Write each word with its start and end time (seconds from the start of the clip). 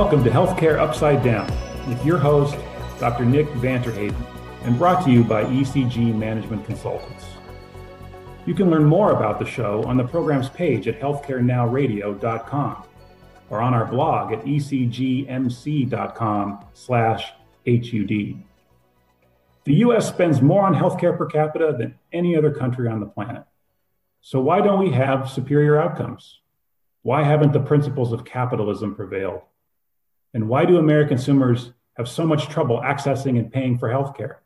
Welcome 0.00 0.24
to 0.24 0.30
Healthcare 0.30 0.78
Upside 0.78 1.22
Down 1.22 1.46
with 1.86 2.02
your 2.06 2.16
host, 2.16 2.56
Dr. 2.98 3.26
Nick 3.26 3.50
van 3.56 3.84
Terheyden, 3.84 4.16
and 4.62 4.78
brought 4.78 5.04
to 5.04 5.10
you 5.10 5.22
by 5.22 5.44
ECG 5.44 6.14
Management 6.14 6.64
Consultants. 6.64 7.26
You 8.46 8.54
can 8.54 8.70
learn 8.70 8.86
more 8.86 9.12
about 9.12 9.38
the 9.38 9.44
show 9.44 9.84
on 9.84 9.98
the 9.98 10.04
program's 10.04 10.48
page 10.48 10.88
at 10.88 10.98
healthcarenowradio.com 10.98 12.84
or 13.50 13.60
on 13.60 13.74
our 13.74 13.84
blog 13.84 14.32
at 14.32 14.42
ecgmc.com 14.46 15.34
slash 16.72 17.32
HUD. 17.66 18.08
The 19.64 19.74
US 19.74 20.08
spends 20.08 20.40
more 20.40 20.62
on 20.62 20.74
healthcare 20.74 21.14
per 21.18 21.26
capita 21.26 21.76
than 21.78 21.98
any 22.10 22.34
other 22.36 22.54
country 22.54 22.88
on 22.88 23.00
the 23.00 23.06
planet. 23.06 23.44
So 24.22 24.40
why 24.40 24.62
don't 24.62 24.82
we 24.82 24.92
have 24.92 25.28
superior 25.30 25.78
outcomes? 25.78 26.40
Why 27.02 27.22
haven't 27.22 27.52
the 27.52 27.60
principles 27.60 28.14
of 28.14 28.24
capitalism 28.24 28.94
prevailed? 28.94 29.42
And 30.34 30.48
why 30.48 30.64
do 30.64 30.78
American 30.78 31.16
consumers 31.16 31.72
have 31.94 32.08
so 32.08 32.26
much 32.26 32.48
trouble 32.48 32.80
accessing 32.80 33.38
and 33.38 33.52
paying 33.52 33.78
for 33.78 33.88
healthcare? 33.88 34.36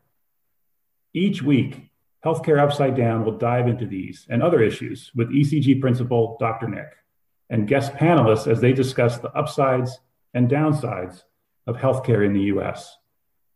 Each 1.13 1.41
week, 1.41 1.91
Healthcare 2.25 2.59
Upside 2.59 2.95
Down 2.95 3.23
will 3.23 3.37
dive 3.37 3.67
into 3.67 3.85
these 3.85 4.25
and 4.29 4.41
other 4.41 4.61
issues 4.61 5.11
with 5.13 5.29
ECG 5.29 5.79
principal 5.79 6.37
Dr. 6.39 6.67
Nick 6.67 6.89
and 7.51 7.67
guest 7.67 7.93
panelists 7.93 8.47
as 8.51 8.59
they 8.59 8.73
discuss 8.73 9.19
the 9.19 9.31
upsides 9.33 9.99
and 10.33 10.49
downsides 10.49 11.23
of 11.67 11.77
healthcare 11.77 12.25
in 12.25 12.33
the 12.33 12.45
US 12.55 12.97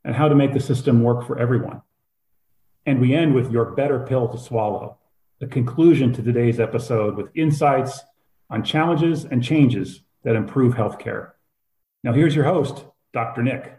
and 0.06 0.16
how 0.16 0.28
to 0.28 0.36
make 0.36 0.54
the 0.54 0.60
system 0.60 1.02
work 1.02 1.26
for 1.26 1.40
everyone. 1.40 1.82
And 2.86 3.02
we 3.02 3.16
end 3.16 3.34
with 3.34 3.52
your 3.52 3.72
better 3.72 4.00
pill 4.00 4.28
to 4.30 4.38
swallow, 4.38 4.98
the 5.40 5.48
conclusion 5.48 6.14
to 6.14 6.22
today's 6.22 6.60
episode 6.60 7.16
with 7.16 7.36
insights 7.36 8.02
on 8.50 8.64
challenges 8.64 9.26
and 9.26 9.44
changes 9.44 10.02
that 10.24 10.36
improve 10.36 10.76
healthcare. 10.76 11.32
Now, 12.02 12.14
here's 12.14 12.36
your 12.36 12.46
host, 12.46 12.86
Dr. 13.12 13.44
Nick. 13.44 13.78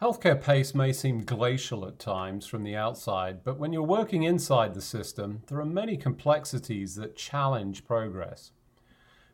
Healthcare 0.00 0.40
pace 0.40 0.74
may 0.74 0.92
seem 0.92 1.22
glacial 1.22 1.86
at 1.86 1.98
times 1.98 2.46
from 2.46 2.64
the 2.64 2.74
outside, 2.74 3.44
but 3.44 3.58
when 3.58 3.72
you're 3.72 3.82
working 3.82 4.22
inside 4.22 4.74
the 4.74 4.80
system, 4.80 5.42
there 5.46 5.60
are 5.60 5.66
many 5.66 5.98
complexities 5.98 6.96
that 6.96 7.14
challenge 7.14 7.84
progress. 7.84 8.52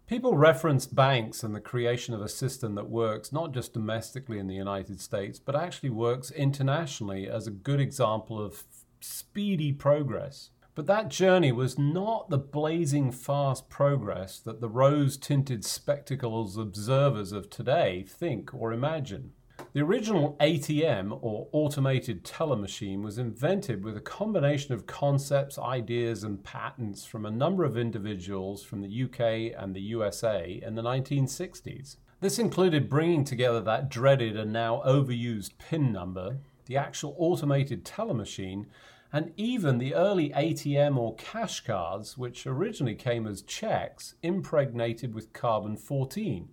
People 0.08 0.36
reference 0.36 0.84
banks 0.84 1.44
and 1.44 1.54
the 1.54 1.60
creation 1.60 2.12
of 2.12 2.20
a 2.20 2.28
system 2.28 2.74
that 2.74 2.90
works 2.90 3.32
not 3.32 3.52
just 3.52 3.72
domestically 3.72 4.38
in 4.38 4.48
the 4.48 4.54
United 4.54 5.00
States, 5.00 5.38
but 5.38 5.54
actually 5.54 5.90
works 5.90 6.30
internationally 6.32 7.28
as 7.28 7.46
a 7.46 7.52
good 7.52 7.80
example 7.80 8.42
of 8.42 8.64
speedy 9.00 9.72
progress. 9.72 10.50
But 10.78 10.86
that 10.86 11.08
journey 11.08 11.50
was 11.50 11.76
not 11.76 12.30
the 12.30 12.38
blazing 12.38 13.10
fast 13.10 13.68
progress 13.68 14.38
that 14.38 14.60
the 14.60 14.68
rose 14.68 15.16
tinted 15.16 15.64
spectacles 15.64 16.56
observers 16.56 17.32
of 17.32 17.50
today 17.50 18.04
think 18.06 18.54
or 18.54 18.72
imagine. 18.72 19.32
The 19.72 19.80
original 19.80 20.36
ATM, 20.38 21.18
or 21.20 21.48
automated 21.50 22.24
teller 22.24 22.54
machine, 22.54 23.02
was 23.02 23.18
invented 23.18 23.82
with 23.82 23.96
a 23.96 24.00
combination 24.00 24.72
of 24.72 24.86
concepts, 24.86 25.58
ideas, 25.58 26.22
and 26.22 26.44
patents 26.44 27.04
from 27.04 27.26
a 27.26 27.30
number 27.32 27.64
of 27.64 27.76
individuals 27.76 28.62
from 28.62 28.80
the 28.80 29.02
UK 29.02 29.60
and 29.60 29.74
the 29.74 29.80
USA 29.80 30.60
in 30.64 30.76
the 30.76 30.82
1960s. 30.82 31.96
This 32.20 32.38
included 32.38 32.88
bringing 32.88 33.24
together 33.24 33.60
that 33.62 33.88
dreaded 33.88 34.36
and 34.36 34.52
now 34.52 34.80
overused 34.86 35.58
PIN 35.58 35.90
number, 35.90 36.38
the 36.66 36.76
actual 36.76 37.16
automated 37.18 37.84
teller 37.84 38.14
machine, 38.14 38.68
and 39.12 39.32
even 39.36 39.78
the 39.78 39.94
early 39.94 40.30
ATM 40.30 40.96
or 40.96 41.14
cash 41.16 41.64
cards, 41.64 42.18
which 42.18 42.46
originally 42.46 42.94
came 42.94 43.26
as 43.26 43.42
checks 43.42 44.14
impregnated 44.22 45.14
with 45.14 45.32
carbon 45.32 45.76
14, 45.76 46.48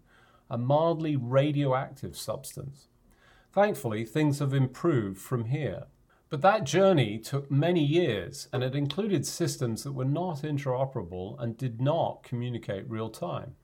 a 0.50 0.58
mildly 0.58 1.16
radioactive 1.16 2.16
substance. 2.18 2.88
Thankfully, 3.52 4.06
things 4.06 4.40
have 4.40 4.54
improved 4.54 5.20
from 5.20 5.46
here. 5.46 5.86
But 6.30 6.42
that 6.42 6.64
journey 6.64 7.20
took 7.20 7.52
many 7.52 7.84
years 7.84 8.48
and 8.52 8.64
it 8.64 8.76
included 8.76 9.26
systems 9.26 9.84
that 9.84 9.94
were 9.94 10.06
not 10.06 10.42
interoperable 10.42 11.42
and 11.42 11.58
did 11.58 11.80
not 11.80 12.24
communicate 12.24 12.90
real 12.90 13.10
time. 13.10 13.56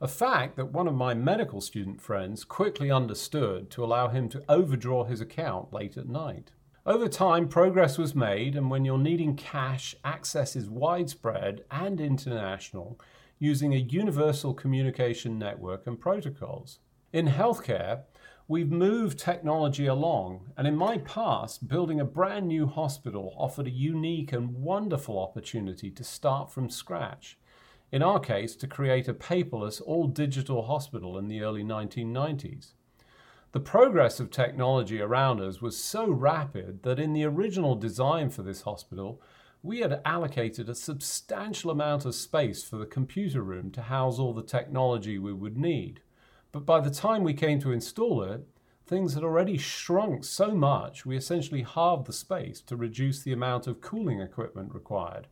A 0.00 0.08
fact 0.08 0.56
that 0.56 0.72
one 0.72 0.88
of 0.88 0.94
my 0.94 1.14
medical 1.14 1.60
student 1.60 2.00
friends 2.00 2.44
quickly 2.44 2.90
understood 2.90 3.70
to 3.70 3.84
allow 3.84 4.08
him 4.08 4.28
to 4.30 4.42
overdraw 4.48 5.04
his 5.04 5.20
account 5.20 5.72
late 5.72 5.96
at 5.96 6.08
night. 6.08 6.52
Over 6.86 7.08
time, 7.08 7.48
progress 7.48 7.96
was 7.96 8.14
made, 8.14 8.56
and 8.56 8.70
when 8.70 8.84
you're 8.84 8.98
needing 8.98 9.36
cash, 9.36 9.94
access 10.04 10.54
is 10.54 10.68
widespread 10.68 11.64
and 11.70 12.00
international 12.00 13.00
using 13.38 13.72
a 13.72 13.78
universal 13.78 14.52
communication 14.52 15.38
network 15.38 15.86
and 15.86 15.98
protocols. 15.98 16.80
In 17.12 17.28
healthcare, 17.28 18.02
We've 18.46 18.70
moved 18.70 19.18
technology 19.18 19.86
along, 19.86 20.52
and 20.54 20.68
in 20.68 20.76
my 20.76 20.98
past, 20.98 21.66
building 21.66 21.98
a 21.98 22.04
brand 22.04 22.46
new 22.46 22.66
hospital 22.66 23.32
offered 23.38 23.66
a 23.66 23.70
unique 23.70 24.34
and 24.34 24.62
wonderful 24.62 25.18
opportunity 25.18 25.90
to 25.90 26.04
start 26.04 26.52
from 26.52 26.68
scratch. 26.68 27.38
In 27.90 28.02
our 28.02 28.20
case, 28.20 28.54
to 28.56 28.66
create 28.66 29.08
a 29.08 29.14
paperless, 29.14 29.80
all 29.80 30.08
digital 30.08 30.64
hospital 30.64 31.16
in 31.16 31.28
the 31.28 31.40
early 31.40 31.64
1990s. 31.64 32.74
The 33.54 33.60
progress 33.60 34.18
of 34.18 34.32
technology 34.32 35.00
around 35.00 35.40
us 35.40 35.62
was 35.62 35.78
so 35.78 36.10
rapid 36.10 36.82
that 36.82 36.98
in 36.98 37.12
the 37.12 37.22
original 37.22 37.76
design 37.76 38.30
for 38.30 38.42
this 38.42 38.62
hospital, 38.62 39.22
we 39.62 39.78
had 39.78 40.00
allocated 40.04 40.68
a 40.68 40.74
substantial 40.74 41.70
amount 41.70 42.04
of 42.04 42.16
space 42.16 42.64
for 42.64 42.78
the 42.78 42.84
computer 42.84 43.42
room 43.42 43.70
to 43.70 43.82
house 43.82 44.18
all 44.18 44.34
the 44.34 44.42
technology 44.42 45.20
we 45.20 45.32
would 45.32 45.56
need. 45.56 46.00
But 46.50 46.66
by 46.66 46.80
the 46.80 46.90
time 46.90 47.22
we 47.22 47.32
came 47.32 47.60
to 47.60 47.70
install 47.70 48.24
it, 48.24 48.44
things 48.88 49.14
had 49.14 49.22
already 49.22 49.56
shrunk 49.56 50.24
so 50.24 50.52
much 50.52 51.06
we 51.06 51.16
essentially 51.16 51.62
halved 51.62 52.08
the 52.08 52.12
space 52.12 52.60
to 52.62 52.74
reduce 52.74 53.22
the 53.22 53.32
amount 53.32 53.68
of 53.68 53.80
cooling 53.80 54.20
equipment 54.20 54.74
required. 54.74 55.28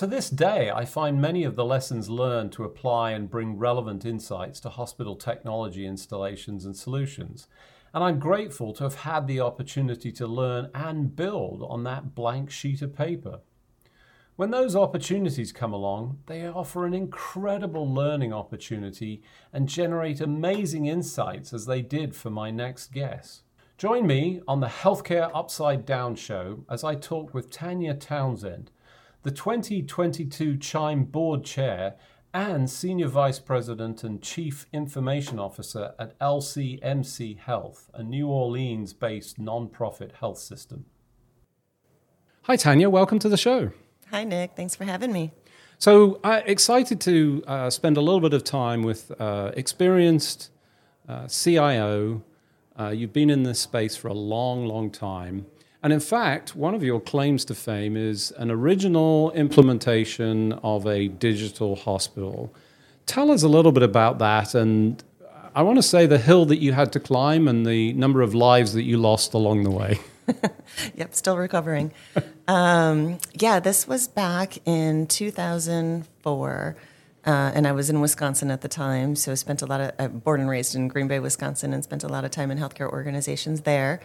To 0.00 0.06
this 0.06 0.30
day, 0.30 0.70
I 0.70 0.86
find 0.86 1.20
many 1.20 1.44
of 1.44 1.56
the 1.56 1.64
lessons 1.66 2.08
learned 2.08 2.52
to 2.52 2.64
apply 2.64 3.10
and 3.10 3.28
bring 3.28 3.58
relevant 3.58 4.06
insights 4.06 4.58
to 4.60 4.70
hospital 4.70 5.14
technology 5.14 5.84
installations 5.84 6.64
and 6.64 6.74
solutions. 6.74 7.48
And 7.92 8.02
I'm 8.02 8.18
grateful 8.18 8.72
to 8.72 8.84
have 8.84 8.94
had 8.94 9.26
the 9.26 9.40
opportunity 9.40 10.10
to 10.12 10.26
learn 10.26 10.70
and 10.74 11.14
build 11.14 11.62
on 11.62 11.84
that 11.84 12.14
blank 12.14 12.50
sheet 12.50 12.80
of 12.80 12.96
paper. 12.96 13.40
When 14.36 14.52
those 14.52 14.74
opportunities 14.74 15.52
come 15.52 15.74
along, 15.74 16.20
they 16.28 16.46
offer 16.46 16.86
an 16.86 16.94
incredible 16.94 17.86
learning 17.86 18.32
opportunity 18.32 19.22
and 19.52 19.68
generate 19.68 20.22
amazing 20.22 20.86
insights 20.86 21.52
as 21.52 21.66
they 21.66 21.82
did 21.82 22.16
for 22.16 22.30
my 22.30 22.50
next 22.50 22.94
guest. 22.94 23.42
Join 23.76 24.06
me 24.06 24.40
on 24.48 24.60
the 24.60 24.66
Healthcare 24.68 25.30
Upside 25.34 25.84
Down 25.84 26.14
show 26.14 26.64
as 26.70 26.84
I 26.84 26.94
talk 26.94 27.34
with 27.34 27.50
Tanya 27.50 27.92
Townsend, 27.92 28.70
the 29.22 29.30
2022 29.30 30.56
Chime 30.56 31.04
Board 31.04 31.44
Chair 31.44 31.96
and 32.32 32.70
Senior 32.70 33.08
Vice 33.08 33.38
President 33.38 34.02
and 34.02 34.22
Chief 34.22 34.66
Information 34.72 35.38
Officer 35.38 35.92
at 35.98 36.18
LCMC 36.20 37.38
Health, 37.38 37.90
a 37.92 38.02
New 38.02 38.28
Orleans 38.28 38.92
based 38.94 39.38
nonprofit 39.38 40.12
health 40.12 40.38
system. 40.38 40.86
Hi, 42.42 42.56
Tanya. 42.56 42.88
Welcome 42.88 43.18
to 43.18 43.28
the 43.28 43.36
show. 43.36 43.72
Hi, 44.10 44.24
Nick. 44.24 44.52
Thanks 44.56 44.74
for 44.74 44.84
having 44.84 45.12
me. 45.12 45.32
So, 45.78 46.20
uh, 46.24 46.40
excited 46.46 47.00
to 47.02 47.42
uh, 47.46 47.70
spend 47.70 47.96
a 47.96 48.00
little 48.00 48.20
bit 48.20 48.32
of 48.32 48.44
time 48.44 48.82
with 48.82 49.12
uh, 49.20 49.50
experienced 49.54 50.50
uh, 51.08 51.26
CIO. 51.26 52.22
Uh, 52.78 52.88
you've 52.88 53.12
been 53.12 53.28
in 53.28 53.42
this 53.42 53.60
space 53.60 53.96
for 53.96 54.08
a 54.08 54.14
long, 54.14 54.66
long 54.66 54.90
time. 54.90 55.46
And 55.82 55.92
in 55.92 56.00
fact, 56.00 56.54
one 56.54 56.74
of 56.74 56.82
your 56.82 57.00
claims 57.00 57.44
to 57.46 57.54
fame 57.54 57.96
is 57.96 58.32
an 58.32 58.50
original 58.50 59.30
implementation 59.32 60.52
of 60.62 60.86
a 60.86 61.08
digital 61.08 61.74
hospital. 61.74 62.52
Tell 63.06 63.30
us 63.30 63.42
a 63.42 63.48
little 63.48 63.72
bit 63.72 63.82
about 63.82 64.18
that. 64.18 64.54
And 64.54 65.02
I 65.54 65.62
want 65.62 65.78
to 65.78 65.82
say 65.82 66.06
the 66.06 66.18
hill 66.18 66.44
that 66.46 66.58
you 66.58 66.72
had 66.72 66.92
to 66.92 67.00
climb 67.00 67.48
and 67.48 67.66
the 67.66 67.94
number 67.94 68.20
of 68.20 68.34
lives 68.34 68.74
that 68.74 68.82
you 68.82 68.98
lost 68.98 69.32
along 69.32 69.62
the 69.64 69.70
way. 69.70 69.98
yep, 70.94 71.14
still 71.14 71.36
recovering. 71.36 71.92
um, 72.48 73.18
yeah, 73.32 73.58
this 73.58 73.88
was 73.88 74.06
back 74.06 74.58
in 74.66 75.06
2004. 75.06 76.76
Uh, 77.26 77.30
and 77.54 77.66
I 77.66 77.72
was 77.72 77.90
in 77.90 78.00
Wisconsin 78.00 78.50
at 78.50 78.62
the 78.62 78.68
time, 78.68 79.14
so 79.14 79.34
spent 79.34 79.60
a 79.60 79.66
lot 79.66 79.80
of 79.80 79.92
uh, 79.98 80.08
born 80.08 80.40
and 80.40 80.48
raised 80.48 80.74
in 80.74 80.88
Green 80.88 81.06
Bay, 81.06 81.20
Wisconsin, 81.20 81.74
and 81.74 81.84
spent 81.84 82.02
a 82.02 82.08
lot 82.08 82.24
of 82.24 82.30
time 82.30 82.50
in 82.50 82.58
healthcare 82.58 82.88
organizations 82.88 83.62
there. 83.62 84.00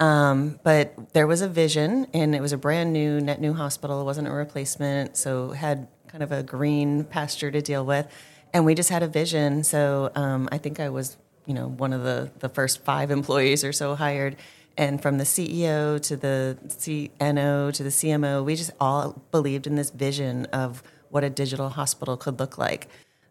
Um, 0.00 0.58
but 0.62 1.12
there 1.12 1.26
was 1.26 1.42
a 1.42 1.48
vision, 1.48 2.06
and 2.12 2.34
it 2.34 2.40
was 2.40 2.52
a 2.52 2.56
brand 2.56 2.92
new, 2.92 3.20
net 3.20 3.40
new 3.40 3.52
hospital. 3.52 4.00
It 4.00 4.04
wasn't 4.04 4.28
a 4.28 4.32
replacement, 4.32 5.16
so 5.16 5.50
had 5.50 5.86
kind 6.08 6.22
of 6.22 6.32
a 6.32 6.42
green 6.42 7.04
pasture 7.04 7.50
to 7.50 7.62
deal 7.62 7.84
with. 7.84 8.06
And 8.52 8.64
we 8.64 8.74
just 8.74 8.90
had 8.90 9.02
a 9.02 9.06
vision. 9.06 9.62
So 9.62 10.10
um, 10.16 10.48
I 10.50 10.58
think 10.58 10.80
I 10.80 10.88
was, 10.88 11.16
you 11.46 11.54
know, 11.54 11.68
one 11.68 11.92
of 11.92 12.02
the 12.02 12.32
the 12.40 12.48
first 12.48 12.82
five 12.82 13.10
employees 13.12 13.62
or 13.62 13.72
so 13.72 13.94
hired 13.94 14.36
and 14.80 15.02
from 15.02 15.18
the 15.18 15.24
CEO 15.24 16.00
to 16.00 16.16
the 16.16 16.56
CNO 16.68 17.72
to 17.72 17.82
the 17.82 17.90
CMO, 17.90 18.42
we 18.42 18.56
just 18.56 18.70
all 18.80 19.22
believed 19.30 19.66
in 19.66 19.76
this 19.76 19.90
vision 19.90 20.46
of 20.46 20.82
what 21.10 21.22
a 21.22 21.30
digital 21.30 21.68
hospital 21.70 22.16
could 22.16 22.38
look 22.38 22.56
like. 22.56 22.88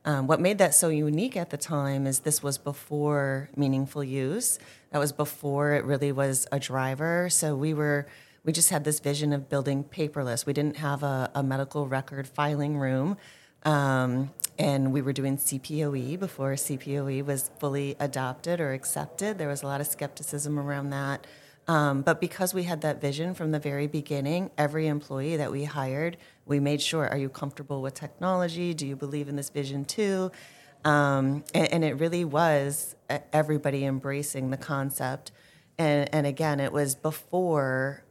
Um, 0.09 0.25
what 0.25 0.39
made 0.39 0.57
that 0.57 0.73
so 0.73 0.89
unique 0.89 1.38
at 1.38 1.51
the 1.51 1.57
time 1.57 2.07
is 2.07 2.21
this 2.21 2.41
was 2.41 2.57
before 2.57 3.47
meaningful 3.56 4.03
use. 4.03 4.57
That 4.89 4.97
was 4.97 5.11
before 5.11 5.73
it 5.73 5.85
really 5.85 6.11
was 6.11 6.47
a 6.51 6.59
driver. 6.59 7.29
So 7.29 7.56
we 7.56 7.75
were 7.75 8.07
we 8.44 8.51
just 8.51 8.71
had 8.71 8.83
this 8.83 9.00
vision 9.00 9.33
of 9.33 9.50
building 9.50 9.83
paperless. 9.83 10.47
We 10.47 10.53
didn't 10.53 10.77
have 10.77 11.03
a, 11.03 11.29
a 11.35 11.44
medical 11.44 11.88
record 11.88 12.27
filing 12.27 12.79
room. 12.79 13.17
Um, 13.65 14.31
and 14.57 14.91
we 14.91 15.03
were 15.03 15.13
doing 15.13 15.38
CPOE 15.38 16.19
before 16.19 16.53
CPOE 16.53 17.23
was 17.23 17.51
fully 17.59 17.95
adopted 18.00 18.59
or 18.59 18.73
accepted. 18.73 19.38
There 19.38 19.47
was 19.47 19.62
a 19.62 19.67
lot 19.67 19.79
of 19.79 19.85
skepticism 19.85 20.57
around 20.57 20.89
that. 20.89 21.27
Um, 21.69 22.01
but 22.01 22.19
because 22.19 22.51
we 22.51 22.63
had 22.63 22.81
that 22.81 23.00
vision 23.00 23.36
from 23.36 23.51
the 23.51 23.60
very 23.60 23.86
beginning, 23.86 24.50
every 24.57 24.88
employee 24.88 25.38
that 25.38 25.51
we 25.51 25.66
hired, 25.66 26.18
we 26.48 26.60
made 26.60 26.81
sure 26.81 27.07
are 27.07 27.18
you 27.18 27.30
comfortable 27.30 27.83
with 27.83 27.94
technology? 27.94 28.74
Do 28.74 28.88
you 28.88 28.95
believe 28.95 29.30
in 29.30 29.36
this 29.36 29.51
vision 29.51 29.86
too? 29.86 30.31
Um, 30.83 31.44
and, 31.54 31.71
and, 31.71 31.83
it 31.83 32.00
really 32.00 32.25
was 32.25 32.95
everybody 33.31 33.86
embracing 33.86 34.50
the 34.50 34.57
concept. 34.57 35.31
And, 35.77 36.10
and 36.12 36.25
again, 36.25 36.60
it 36.60 36.71
was 36.71 36.95
before 36.95 38.04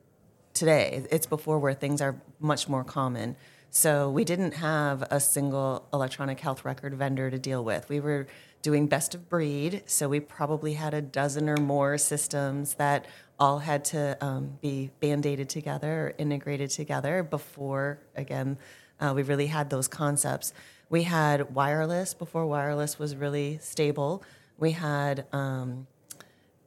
today, 0.54 1.04
it's 1.11 1.26
before 1.26 1.58
where 1.58 1.75
things 1.75 2.00
are 2.00 2.20
much 2.38 2.69
more 2.69 2.84
common. 2.84 3.34
So 3.70 4.11
we 4.11 4.22
didn't 4.22 4.52
have 4.52 5.02
a 5.11 5.19
single 5.19 5.88
electronic 5.93 6.38
health 6.38 6.64
record 6.64 6.94
vendor 6.94 7.28
to 7.28 7.38
deal 7.38 7.64
with. 7.64 7.88
We 7.88 7.99
were 7.99 8.28
doing 8.62 8.87
best 8.87 9.14
of 9.14 9.28
breed, 9.28 9.82
so 9.87 10.08
we 10.08 10.20
probably 10.20 10.75
had 10.75 10.94
a 10.94 11.02
dozen 11.02 11.49
or 11.49 11.56
more 11.56 11.96
systems 11.99 12.75
that 12.75 13.06
all 13.38 13.60
had 13.60 13.84
to 13.84 14.16
um, 14.25 14.58
be 14.60 14.90
band-aided 15.00 15.49
together 15.49 16.08
or 16.08 16.14
integrated 16.19 16.70
together 16.70 17.22
before, 17.22 18.00
again, 18.16 18.58
uh, 19.00 19.12
we 19.14 19.22
really 19.22 19.46
had 19.46 19.70
those 19.70 19.87
concepts. 19.87 20.52
We 20.90 21.05
had 21.05 21.55
wireless 21.55 22.14
before 22.14 22.46
wireless 22.46 22.99
was 22.99 23.14
really 23.14 23.58
stable. 23.58 24.22
We 24.58 24.72
had 24.72 25.26
um, 25.32 25.87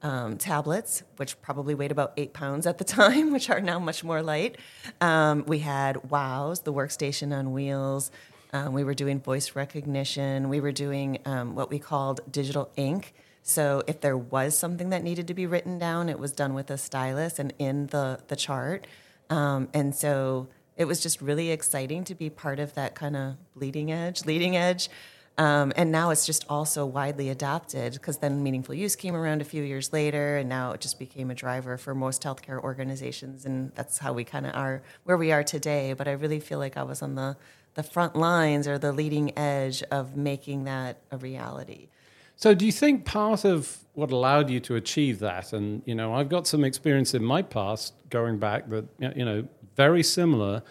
um, 0.02 0.38
tablets, 0.38 1.04
which 1.18 1.42
probably 1.42 1.76
weighed 1.76 1.92
about 1.92 2.14
eight 2.18 2.34
pounds 2.34 2.66
at 2.66 2.78
the 2.78 2.84
time, 3.00 3.32
which 3.32 3.50
are 3.50 3.62
now 3.62 3.80
much 3.80 4.04
more 4.04 4.22
light. 4.22 4.58
Um, 5.00 5.44
we 5.46 5.60
had 5.60 6.10
WOWs, 6.10 6.62
the 6.62 6.74
workstation 6.74 7.38
on 7.38 7.52
wheels. 7.52 8.12
Um, 8.54 8.74
we 8.74 8.84
were 8.84 8.94
doing 8.94 9.20
voice 9.20 9.56
recognition. 9.56 10.50
We 10.50 10.60
were 10.60 10.72
doing 10.72 11.20
um, 11.26 11.56
what 11.56 11.70
we 11.70 11.80
called 11.80 12.22
digital 12.32 12.72
ink. 12.76 13.14
So 13.44 13.84
if 13.88 14.02
there 14.02 14.18
was 14.18 14.58
something 14.58 14.90
that 14.90 15.04
needed 15.04 15.28
to 15.28 15.34
be 15.34 15.48
written 15.48 15.80
down, 15.80 16.10
it 16.10 16.20
was 16.20 16.32
done 16.32 16.54
with 16.54 16.70
a 16.70 16.78
stylus 16.78 17.40
and 17.40 17.54
in 17.58 17.88
the 17.88 18.20
the 18.28 18.36
chart. 18.36 18.86
Um, 19.30 19.70
and 19.74 19.96
so 19.96 20.48
it 20.78 20.86
was 20.86 21.02
just 21.02 21.22
really 21.22 21.52
exciting 21.52 22.04
to 22.06 22.16
be 22.16 22.30
part 22.30 22.60
of 22.60 22.74
that 22.76 22.96
kind 22.96 23.16
of 23.16 23.36
bleeding 23.56 23.92
edge, 23.92 24.26
leading 24.26 24.56
edge 24.56 24.90
um, 25.38 25.72
and 25.76 25.92
now 25.92 26.10
it's 26.10 26.26
just 26.26 26.46
also 26.50 26.86
widely 26.86 27.30
adopted 27.30 27.94
because 27.94 28.18
then 28.18 28.44
meaningful 28.44 28.76
use 28.76 28.96
came 28.96 29.16
around 29.16 29.42
a 29.42 29.46
few 29.46 29.64
years 29.64 29.94
later, 29.94 30.38
and 30.38 30.50
now 30.50 30.72
it 30.72 30.82
just 30.82 31.00
became 31.00 31.32
a 31.32 31.34
driver 31.34 31.78
for 31.78 31.96
most 31.96 32.22
healthcare 32.22 32.62
organizations, 32.62 33.46
and 33.46 33.72
that's 33.74 33.98
how 33.98 34.14
we 34.14 34.24
kind 34.24 34.46
of 34.46 34.54
are 34.54 34.84
where 35.06 35.18
we 35.18 35.32
are 35.32 35.44
today. 35.44 35.94
But 35.94 36.08
I 36.08 36.12
really 36.12 36.40
feel 36.40 36.60
like 36.60 36.76
I 36.78 36.84
was 36.84 37.02
on 37.02 37.16
the 37.16 37.38
the 37.74 37.84
front 37.84 38.16
lines 38.16 38.68
or 38.68 38.78
the 38.78 38.92
leading 38.92 39.38
edge 39.38 39.84
of 39.84 40.16
making 40.16 40.66
that 40.66 40.98
a 41.12 41.18
reality. 41.18 41.88
So, 42.36 42.54
do 42.54 42.66
you 42.66 42.72
think 42.72 43.06
part 43.06 43.46
of 43.46 43.78
what 43.94 44.12
allowed 44.12 44.50
you 44.50 44.60
to 44.62 44.76
achieve 44.76 45.20
that, 45.20 45.54
and 45.54 45.82
you 45.86 45.96
know, 45.96 46.14
I've 46.14 46.30
got 46.30 46.48
some 46.48 46.64
experience 46.64 47.14
in 47.14 47.24
my 47.24 47.42
past 47.42 47.94
going 48.10 48.40
back 48.40 48.70
that 48.70 48.86
you 49.00 49.26
know 49.26 49.48
very 49.76 50.04
similar. 50.04 50.64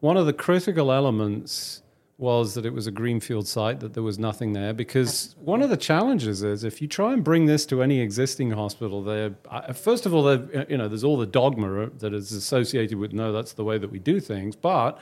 One 0.00 0.16
of 0.16 0.26
the 0.26 0.32
critical 0.32 0.90
elements 0.92 1.82
was 2.20 2.52
that 2.52 2.66
it 2.66 2.72
was 2.72 2.86
a 2.86 2.90
greenfield 2.90 3.48
site, 3.48 3.80
that 3.80 3.94
there 3.94 4.02
was 4.02 4.18
nothing 4.18 4.52
there. 4.52 4.74
Because 4.74 5.34
one 5.40 5.62
of 5.62 5.70
the 5.70 5.76
challenges 5.76 6.42
is 6.42 6.64
if 6.64 6.82
you 6.82 6.86
try 6.86 7.14
and 7.14 7.24
bring 7.24 7.46
this 7.46 7.64
to 7.66 7.82
any 7.82 8.00
existing 8.00 8.50
hospital, 8.50 9.02
there, 9.02 9.34
first 9.72 10.04
of 10.04 10.12
all, 10.12 10.30
you 10.68 10.76
know, 10.76 10.86
there's 10.86 11.04
all 11.04 11.16
the 11.16 11.26
dogma 11.26 11.88
that 11.98 12.12
is 12.12 12.30
associated 12.32 12.98
with 12.98 13.14
no, 13.14 13.32
that's 13.32 13.54
the 13.54 13.64
way 13.64 13.78
that 13.78 13.90
we 13.90 13.98
do 13.98 14.20
things, 14.20 14.54
but 14.54 14.98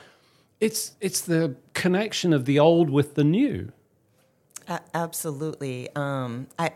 it's 0.59 0.95
it's 0.99 1.21
the 1.21 1.55
connection 1.73 2.33
of 2.33 2.45
the 2.45 2.59
old 2.59 2.89
with 2.89 3.15
the 3.15 3.23
new. 3.23 3.71
Uh, 4.67 4.79
absolutely. 4.93 5.89
Um, 5.95 6.47
I 6.57 6.71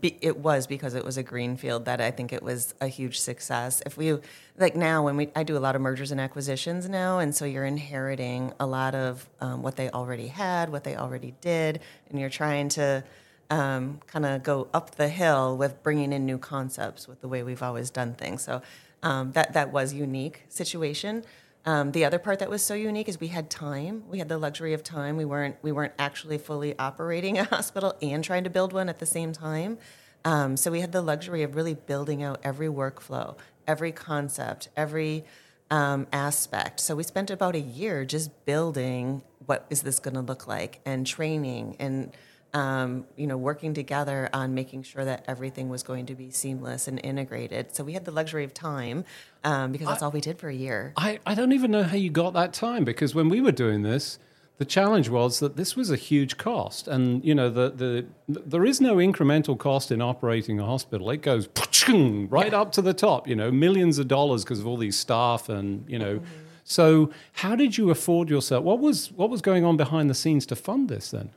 it 0.00 0.38
was 0.38 0.66
because 0.66 0.94
it 0.94 1.04
was 1.04 1.16
a 1.16 1.22
greenfield 1.22 1.84
that 1.84 2.00
I 2.00 2.10
think 2.10 2.32
it 2.32 2.42
was 2.42 2.74
a 2.80 2.86
huge 2.86 3.20
success. 3.20 3.82
If 3.84 3.96
we 3.96 4.16
like 4.58 4.76
now 4.76 5.04
when 5.04 5.16
we 5.16 5.28
I 5.34 5.42
do 5.42 5.56
a 5.56 5.60
lot 5.60 5.76
of 5.76 5.82
mergers 5.82 6.10
and 6.10 6.20
acquisitions 6.20 6.88
now, 6.88 7.18
and 7.18 7.34
so 7.34 7.44
you're 7.44 7.64
inheriting 7.64 8.52
a 8.60 8.66
lot 8.66 8.94
of 8.94 9.28
um, 9.40 9.62
what 9.62 9.76
they 9.76 9.90
already 9.90 10.28
had, 10.28 10.70
what 10.70 10.84
they 10.84 10.96
already 10.96 11.34
did, 11.40 11.80
and 12.08 12.18
you're 12.18 12.30
trying 12.30 12.68
to 12.70 13.04
um, 13.50 14.00
kind 14.06 14.24
of 14.24 14.42
go 14.42 14.68
up 14.72 14.94
the 14.94 15.08
hill 15.08 15.56
with 15.56 15.82
bringing 15.82 16.12
in 16.12 16.24
new 16.24 16.38
concepts 16.38 17.06
with 17.06 17.20
the 17.20 17.28
way 17.28 17.42
we've 17.42 17.62
always 17.62 17.90
done 17.90 18.14
things. 18.14 18.42
So 18.42 18.62
um, 19.02 19.32
that 19.32 19.52
that 19.52 19.72
was 19.72 19.92
unique 19.92 20.44
situation. 20.48 21.24
Um, 21.64 21.92
the 21.92 22.04
other 22.04 22.18
part 22.18 22.40
that 22.40 22.50
was 22.50 22.62
so 22.62 22.74
unique 22.74 23.08
is 23.08 23.20
we 23.20 23.28
had 23.28 23.48
time. 23.48 24.04
We 24.08 24.18
had 24.18 24.28
the 24.28 24.38
luxury 24.38 24.72
of 24.74 24.82
time. 24.82 25.16
We 25.16 25.24
weren't 25.24 25.56
we 25.62 25.70
weren't 25.70 25.92
actually 25.98 26.38
fully 26.38 26.76
operating 26.78 27.38
a 27.40 27.44
hospital 27.44 27.96
and 28.02 28.24
trying 28.24 28.44
to 28.44 28.50
build 28.50 28.72
one 28.72 28.88
at 28.88 28.98
the 28.98 29.06
same 29.06 29.32
time. 29.32 29.78
Um, 30.24 30.56
so 30.56 30.70
we 30.70 30.80
had 30.80 30.92
the 30.92 31.02
luxury 31.02 31.42
of 31.42 31.56
really 31.56 31.74
building 31.74 32.22
out 32.22 32.40
every 32.44 32.68
workflow, 32.68 33.36
every 33.66 33.92
concept, 33.92 34.68
every 34.76 35.24
um, 35.70 36.06
aspect. 36.12 36.80
So 36.80 36.94
we 36.94 37.02
spent 37.02 37.30
about 37.30 37.54
a 37.56 37.60
year 37.60 38.04
just 38.04 38.44
building 38.44 39.22
what 39.46 39.66
is 39.70 39.82
this 39.82 39.98
going 39.98 40.14
to 40.14 40.20
look 40.20 40.46
like 40.46 40.80
and 40.84 41.06
training 41.06 41.76
and 41.78 42.12
um, 42.54 43.06
you 43.16 43.26
know, 43.26 43.36
working 43.36 43.72
together 43.72 44.28
on 44.32 44.54
making 44.54 44.82
sure 44.82 45.04
that 45.04 45.24
everything 45.26 45.68
was 45.68 45.82
going 45.82 46.06
to 46.06 46.14
be 46.14 46.30
seamless 46.30 46.86
and 46.86 47.00
integrated. 47.02 47.74
So 47.74 47.82
we 47.84 47.94
had 47.94 48.04
the 48.04 48.10
luxury 48.10 48.44
of 48.44 48.52
time 48.52 49.04
um, 49.44 49.72
because 49.72 49.86
that's 49.86 50.02
I, 50.02 50.06
all 50.06 50.12
we 50.12 50.20
did 50.20 50.38
for 50.38 50.48
a 50.48 50.54
year. 50.54 50.92
I, 50.96 51.18
I 51.24 51.34
don't 51.34 51.52
even 51.52 51.70
know 51.70 51.82
how 51.82 51.96
you 51.96 52.10
got 52.10 52.34
that 52.34 52.52
time 52.52 52.84
because 52.84 53.14
when 53.14 53.28
we 53.28 53.40
were 53.40 53.52
doing 53.52 53.82
this, 53.82 54.18
the 54.58 54.66
challenge 54.66 55.08
was 55.08 55.40
that 55.40 55.56
this 55.56 55.74
was 55.74 55.90
a 55.90 55.96
huge 55.96 56.36
cost, 56.36 56.86
and 56.86 57.24
you 57.24 57.34
know 57.34 57.50
the 57.50 57.70
the 57.70 58.06
there 58.28 58.64
is 58.64 58.80
no 58.80 58.96
incremental 58.96 59.58
cost 59.58 59.90
in 59.90 60.00
operating 60.00 60.60
a 60.60 60.64
hospital. 60.64 61.10
It 61.10 61.22
goes 61.22 61.48
right 61.88 62.52
yeah. 62.52 62.60
up 62.60 62.70
to 62.72 62.82
the 62.82 62.94
top. 62.94 63.26
You 63.26 63.34
know, 63.34 63.50
millions 63.50 63.98
of 63.98 64.06
dollars 64.06 64.44
because 64.44 64.60
of 64.60 64.66
all 64.66 64.76
these 64.76 64.96
staff 64.96 65.48
and 65.48 65.84
you 65.88 65.98
know. 65.98 66.16
Mm-hmm. 66.16 66.26
So, 66.64 67.10
how 67.32 67.56
did 67.56 67.76
you 67.76 67.90
afford 67.90 68.30
yourself? 68.30 68.62
What 68.62 68.78
was 68.78 69.10
what 69.10 69.30
was 69.30 69.40
going 69.40 69.64
on 69.64 69.76
behind 69.76 70.08
the 70.08 70.14
scenes 70.14 70.46
to 70.46 70.54
fund 70.54 70.88
this 70.88 71.10
then? 71.10 71.30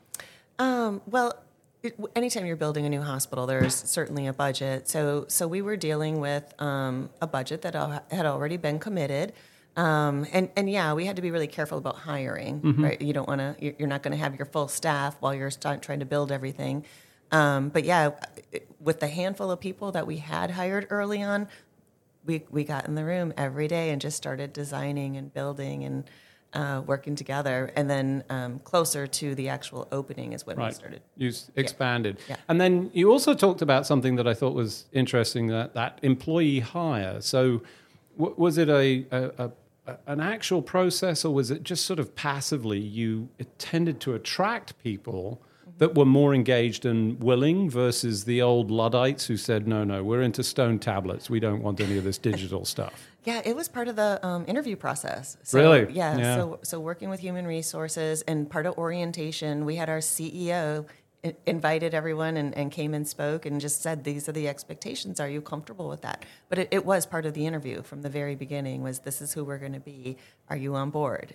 Um, 0.59 1.01
well, 1.05 1.33
it, 1.83 1.99
anytime 2.15 2.45
you're 2.45 2.55
building 2.55 2.85
a 2.85 2.89
new 2.89 3.01
hospital, 3.01 3.45
there's 3.45 3.75
certainly 3.75 4.27
a 4.27 4.33
budget. 4.33 4.87
So, 4.87 5.25
so 5.27 5.47
we 5.47 5.61
were 5.61 5.77
dealing 5.77 6.19
with 6.19 6.53
um, 6.59 7.09
a 7.21 7.27
budget 7.27 7.61
that 7.61 7.75
had 8.11 8.25
already 8.25 8.57
been 8.57 8.79
committed. 8.79 9.33
Um, 9.77 10.25
and 10.31 10.49
and 10.55 10.69
yeah, 10.69 10.93
we 10.93 11.05
had 11.05 11.17
to 11.17 11.21
be 11.21 11.31
really 11.31 11.47
careful 11.47 11.77
about 11.77 11.97
hiring. 11.97 12.61
Mm-hmm. 12.61 12.83
Right, 12.83 13.01
you 13.01 13.13
don't 13.13 13.27
want 13.27 13.41
to. 13.41 13.75
You're 13.77 13.89
not 13.89 14.03
going 14.03 14.13
to 14.13 14.17
have 14.17 14.35
your 14.35 14.45
full 14.45 14.67
staff 14.67 15.17
while 15.19 15.33
you're 15.33 15.51
trying 15.51 15.99
to 15.99 16.05
build 16.05 16.31
everything. 16.31 16.85
Um, 17.31 17.69
but 17.69 17.83
yeah, 17.83 18.11
with 18.79 18.99
the 18.99 19.07
handful 19.07 19.51
of 19.51 19.59
people 19.59 19.91
that 19.91 20.07
we 20.07 20.17
had 20.17 20.51
hired 20.51 20.87
early 20.89 21.21
on, 21.21 21.47
we 22.25 22.43
we 22.49 22.63
got 22.63 22.87
in 22.87 22.95
the 22.95 23.03
room 23.03 23.33
every 23.35 23.67
day 23.67 23.89
and 23.89 24.01
just 24.01 24.15
started 24.15 24.53
designing 24.53 25.17
and 25.17 25.33
building 25.33 25.83
and 25.83 26.09
uh, 26.55 26.81
working 26.85 27.15
together, 27.15 27.71
and 27.75 27.89
then 27.89 28.23
um, 28.29 28.59
closer 28.59 29.05
to 29.05 29.35
the 29.35 29.49
actual 29.49 29.87
opening 29.91 30.33
is 30.33 30.45
when 30.45 30.57
right. 30.57 30.67
we 30.67 30.73
started. 30.73 31.01
You 31.17 31.31
expanded, 31.55 32.17
yeah. 32.27 32.37
and 32.47 32.59
then 32.59 32.89
you 32.93 33.11
also 33.11 33.33
talked 33.33 33.61
about 33.61 33.85
something 33.85 34.15
that 34.15 34.27
I 34.27 34.33
thought 34.33 34.53
was 34.53 34.85
interesting 34.91 35.47
that 35.47 35.73
that 35.73 35.99
employee 36.01 36.61
hire. 36.61 37.21
So, 37.21 37.61
w- 38.17 38.35
was 38.37 38.57
it 38.57 38.69
a, 38.69 39.05
a, 39.11 39.51
a, 39.87 39.97
an 40.07 40.21
actual 40.21 40.61
process, 40.61 41.25
or 41.25 41.33
was 41.33 41.51
it 41.51 41.63
just 41.63 41.85
sort 41.85 41.99
of 41.99 42.15
passively 42.15 42.79
you 42.79 43.29
tended 43.57 43.99
to 44.01 44.13
attract 44.13 44.81
people? 44.81 45.41
that 45.77 45.93
were 45.95 46.05
more 46.05 46.33
engaged 46.33 46.85
and 46.85 47.21
willing 47.21 47.69
versus 47.69 48.23
the 48.23 48.41
old 48.41 48.71
Luddites 48.71 49.25
who 49.25 49.35
said, 49.35 49.67
no, 49.67 49.83
no, 49.83 50.03
we're 50.03 50.21
into 50.21 50.41
stone 50.41 50.79
tablets. 50.79 51.29
We 51.29 51.41
don't 51.41 51.61
want 51.61 51.81
any 51.81 51.97
of 51.97 52.05
this 52.05 52.17
digital 52.17 52.63
stuff. 52.63 53.09
Yeah, 53.25 53.41
it 53.43 53.55
was 53.55 53.67
part 53.67 53.87
of 53.87 53.95
the 53.95 54.19
um, 54.25 54.45
interview 54.47 54.75
process. 54.75 55.37
So, 55.43 55.59
really? 55.59 55.91
Yeah, 55.91 56.17
yeah. 56.17 56.35
So, 56.35 56.59
so 56.63 56.79
working 56.79 57.09
with 57.09 57.19
human 57.19 57.45
resources 57.47 58.21
and 58.23 58.49
part 58.49 58.65
of 58.65 58.77
orientation, 58.77 59.65
we 59.65 59.75
had 59.75 59.89
our 59.89 59.99
CEO 59.99 60.85
invited 61.47 61.95
everyone 61.95 62.37
and, 62.37 62.55
and, 62.55 62.71
came 62.71 62.93
and 62.93 63.07
spoke 63.07 63.47
and 63.47 63.59
just 63.59 63.81
said 63.81 64.03
these 64.03 64.29
are 64.29 64.31
the 64.31 64.47
expectations 64.47 65.19
are 65.19 65.27
you 65.27 65.41
comfortable 65.41 65.89
with 65.89 66.01
that 66.01 66.23
but 66.49 66.59
it, 66.59 66.67
it 66.69 66.85
was 66.85 67.07
part 67.07 67.25
of 67.25 67.33
the 67.33 67.47
interview 67.47 67.81
from 67.81 68.03
the 68.03 68.09
very 68.09 68.35
beginning 68.35 68.83
was 68.83 68.99
this 68.99 69.23
is 69.23 69.33
who 69.33 69.43
we're 69.43 69.57
going 69.57 69.73
to 69.73 69.79
be 69.79 70.17
are 70.49 70.57
you 70.57 70.75
on 70.75 70.91
board 70.91 71.33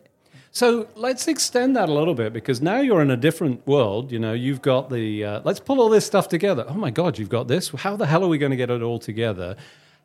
so 0.52 0.88
let's 0.97 1.28
extend 1.28 1.76
that 1.76 1.88
a 1.88 1.92
little 1.92 2.14
bit 2.14 2.32
because 2.32 2.61
now 2.61 2.80
you're 2.80 3.02
in 3.02 3.11
a 3.11 3.16
different 3.16 3.64
world. 3.66 4.11
You 4.11 4.18
know, 4.18 4.32
you've 4.32 4.62
got 4.62 4.90
the, 4.90 5.25
uh, 5.25 5.40
let's 5.44 5.61
pull 5.61 5.80
all 5.80 5.88
this 5.88 6.04
stuff 6.04 6.28
together. 6.28 6.64
Oh 6.68 6.75
my 6.75 6.90
God, 6.90 7.18
you've 7.18 7.28
got 7.28 7.47
this. 7.47 7.68
How 7.70 7.97
the 7.97 8.06
hell 8.06 8.25
are 8.25 8.28
we 8.28 8.38
going 8.38 8.50
to 8.50 8.56
get 8.56 8.70
it 8.70 8.82
all 8.82 8.99
together? 8.99 9.56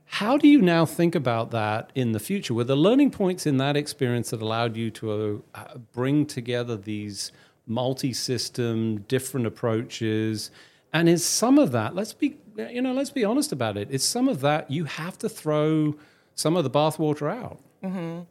How 0.06 0.38
do 0.38 0.48
you 0.48 0.62
now 0.62 0.86
think 0.86 1.16
about 1.16 1.52
that 1.52 1.92
in 1.96 2.12
the 2.12 2.20
future? 2.20 2.54
Were 2.54 2.64
the 2.64 2.76
learning 2.76 3.12
points 3.12 3.46
in 3.46 3.58
that 3.58 3.76
experience 3.76 4.30
that 4.30 4.42
allowed 4.42 4.78
you 4.78 4.92
to 4.92 5.44
uh, 5.54 5.78
bring 5.94 6.26
together 6.26 6.78
these 6.78 7.32
multi-system, 7.68 9.02
different 9.08 9.48
approaches, 9.48 10.52
and 10.94 11.10
is 11.10 11.26
some 11.26 11.58
of 11.60 11.72
that. 11.72 11.96
Let's 11.96 12.14
be 12.14 12.38
you 12.58 12.82
know 12.82 12.94
let's 12.94 13.10
be 13.10 13.26
honest 13.26 13.52
about 13.52 13.78
it. 13.78 13.90
It's 13.92 14.06
some 14.06 14.28
of 14.28 14.42
that 14.42 14.72
you 14.72 14.86
have 14.86 15.18
to 15.20 15.30
throw 15.30 15.96
some 16.36 16.56
of 16.56 16.64
the 16.64 16.70
bathwater 16.70 17.32
out. 17.32 17.60
Mm-hmm. 17.84 18.22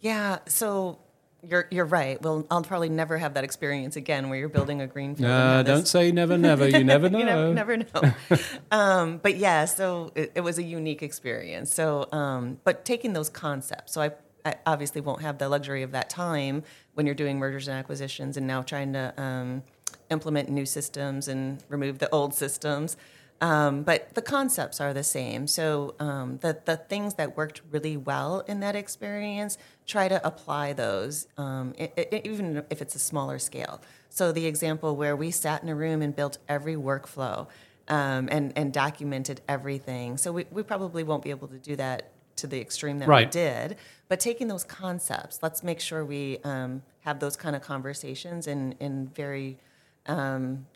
Yeah. 0.00 0.38
So 0.46 0.98
you're 1.46 1.66
you're 1.70 1.84
right. 1.84 2.20
Well, 2.20 2.46
I'll 2.50 2.62
probably 2.62 2.88
never 2.88 3.18
have 3.18 3.34
that 3.34 3.44
experience 3.44 3.96
again 3.96 4.28
where 4.28 4.38
you're 4.38 4.48
building 4.48 4.80
a 4.80 4.86
greenfield. 4.86 5.28
No, 5.28 5.62
don't 5.62 5.86
say 5.86 6.12
never, 6.12 6.36
never. 6.36 6.68
You 6.68 6.84
never 6.84 7.08
know. 7.08 7.18
you 7.18 7.24
never, 7.24 7.76
never 7.76 7.76
know. 7.76 8.38
um, 8.70 9.18
but 9.18 9.36
yeah, 9.36 9.64
so 9.64 10.12
it, 10.14 10.32
it, 10.34 10.40
was 10.40 10.58
a 10.58 10.62
unique 10.62 11.02
experience. 11.02 11.72
So, 11.72 12.08
um, 12.12 12.58
but 12.64 12.84
taking 12.84 13.12
those 13.12 13.28
concepts. 13.28 13.92
So 13.92 14.02
I, 14.02 14.10
I, 14.44 14.56
obviously 14.66 15.00
won't 15.00 15.22
have 15.22 15.38
the 15.38 15.48
luxury 15.48 15.82
of 15.82 15.92
that 15.92 16.10
time 16.10 16.62
when 16.94 17.06
you're 17.06 17.14
doing 17.14 17.38
mergers 17.38 17.68
and 17.68 17.78
acquisitions, 17.78 18.36
and 18.36 18.46
now 18.46 18.62
trying 18.62 18.92
to 18.92 19.14
um, 19.20 19.62
implement 20.10 20.48
new 20.48 20.66
systems 20.66 21.28
and 21.28 21.62
remove 21.68 21.98
the 21.98 22.10
old 22.10 22.34
systems. 22.34 22.96
Um, 23.40 23.84
but 23.84 24.14
the 24.14 24.22
concepts 24.22 24.80
are 24.80 24.92
the 24.92 25.02
same. 25.02 25.46
So 25.46 25.94
um, 25.98 26.38
the 26.42 26.58
the 26.64 26.76
things 26.76 27.14
that 27.14 27.36
worked 27.36 27.62
really 27.70 27.96
well 27.96 28.40
in 28.40 28.60
that 28.60 28.76
experience, 28.76 29.56
try 29.86 30.08
to 30.08 30.24
apply 30.26 30.74
those, 30.74 31.26
um, 31.38 31.74
it, 31.78 31.94
it, 31.96 32.26
even 32.26 32.62
if 32.68 32.82
it's 32.82 32.94
a 32.94 32.98
smaller 32.98 33.38
scale. 33.38 33.80
So 34.10 34.30
the 34.32 34.46
example 34.46 34.94
where 34.94 35.16
we 35.16 35.30
sat 35.30 35.62
in 35.62 35.68
a 35.70 35.74
room 35.74 36.02
and 36.02 36.14
built 36.14 36.36
every 36.48 36.74
workflow 36.74 37.46
um, 37.88 38.28
and 38.30 38.52
and 38.56 38.72
documented 38.72 39.40
everything. 39.48 40.18
So 40.18 40.32
we, 40.32 40.44
we 40.50 40.62
probably 40.62 41.02
won't 41.02 41.22
be 41.22 41.30
able 41.30 41.48
to 41.48 41.58
do 41.58 41.76
that 41.76 42.10
to 42.36 42.46
the 42.46 42.60
extreme 42.60 42.98
that 42.98 43.08
right. 43.08 43.26
we 43.26 43.30
did. 43.30 43.76
But 44.08 44.20
taking 44.20 44.48
those 44.48 44.64
concepts, 44.64 45.38
let's 45.42 45.62
make 45.62 45.80
sure 45.80 46.04
we 46.04 46.38
um, 46.44 46.82
have 47.00 47.20
those 47.20 47.36
kind 47.36 47.56
of 47.56 47.62
conversations 47.62 48.46
in 48.46 48.72
in 48.80 49.08
very 49.08 49.58
um, 50.06 50.66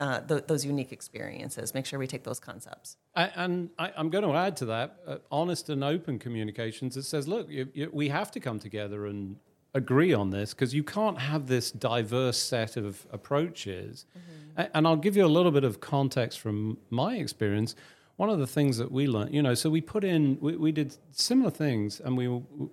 uh, 0.00 0.20
th- 0.20 0.44
those 0.46 0.64
unique 0.64 0.92
experiences. 0.92 1.74
Make 1.74 1.86
sure 1.86 1.98
we 1.98 2.06
take 2.06 2.24
those 2.24 2.40
concepts. 2.40 2.96
I, 3.14 3.30
and 3.34 3.70
I, 3.78 3.92
am 3.96 4.10
going 4.10 4.24
to 4.24 4.32
add 4.34 4.56
to 4.58 4.66
that 4.66 4.96
uh, 5.06 5.16
honest 5.30 5.68
and 5.68 5.82
open 5.82 6.18
communications 6.18 6.94
that 6.94 7.04
says, 7.04 7.28
look, 7.28 7.48
you, 7.48 7.68
you, 7.74 7.90
we 7.92 8.08
have 8.08 8.30
to 8.32 8.40
come 8.40 8.58
together 8.58 9.06
and 9.06 9.36
agree 9.74 10.12
on 10.12 10.30
this 10.30 10.54
because 10.54 10.74
you 10.74 10.82
can't 10.82 11.18
have 11.18 11.46
this 11.46 11.70
diverse 11.70 12.38
set 12.38 12.76
of 12.76 13.06
approaches. 13.12 14.06
Mm-hmm. 14.16 14.70
And 14.74 14.86
I'll 14.86 14.96
give 14.96 15.16
you 15.16 15.24
a 15.24 15.28
little 15.28 15.52
bit 15.52 15.64
of 15.64 15.80
context 15.80 16.40
from 16.40 16.78
my 16.88 17.16
experience. 17.16 17.74
One 18.16 18.30
of 18.30 18.38
the 18.38 18.46
things 18.46 18.78
that 18.78 18.90
we 18.90 19.06
learned, 19.06 19.34
you 19.34 19.42
know, 19.42 19.52
so 19.52 19.68
we 19.68 19.82
put 19.82 20.02
in, 20.02 20.38
we, 20.40 20.56
we 20.56 20.72
did 20.72 20.96
similar 21.12 21.50
things 21.50 22.00
and 22.00 22.16
we, 22.16 22.28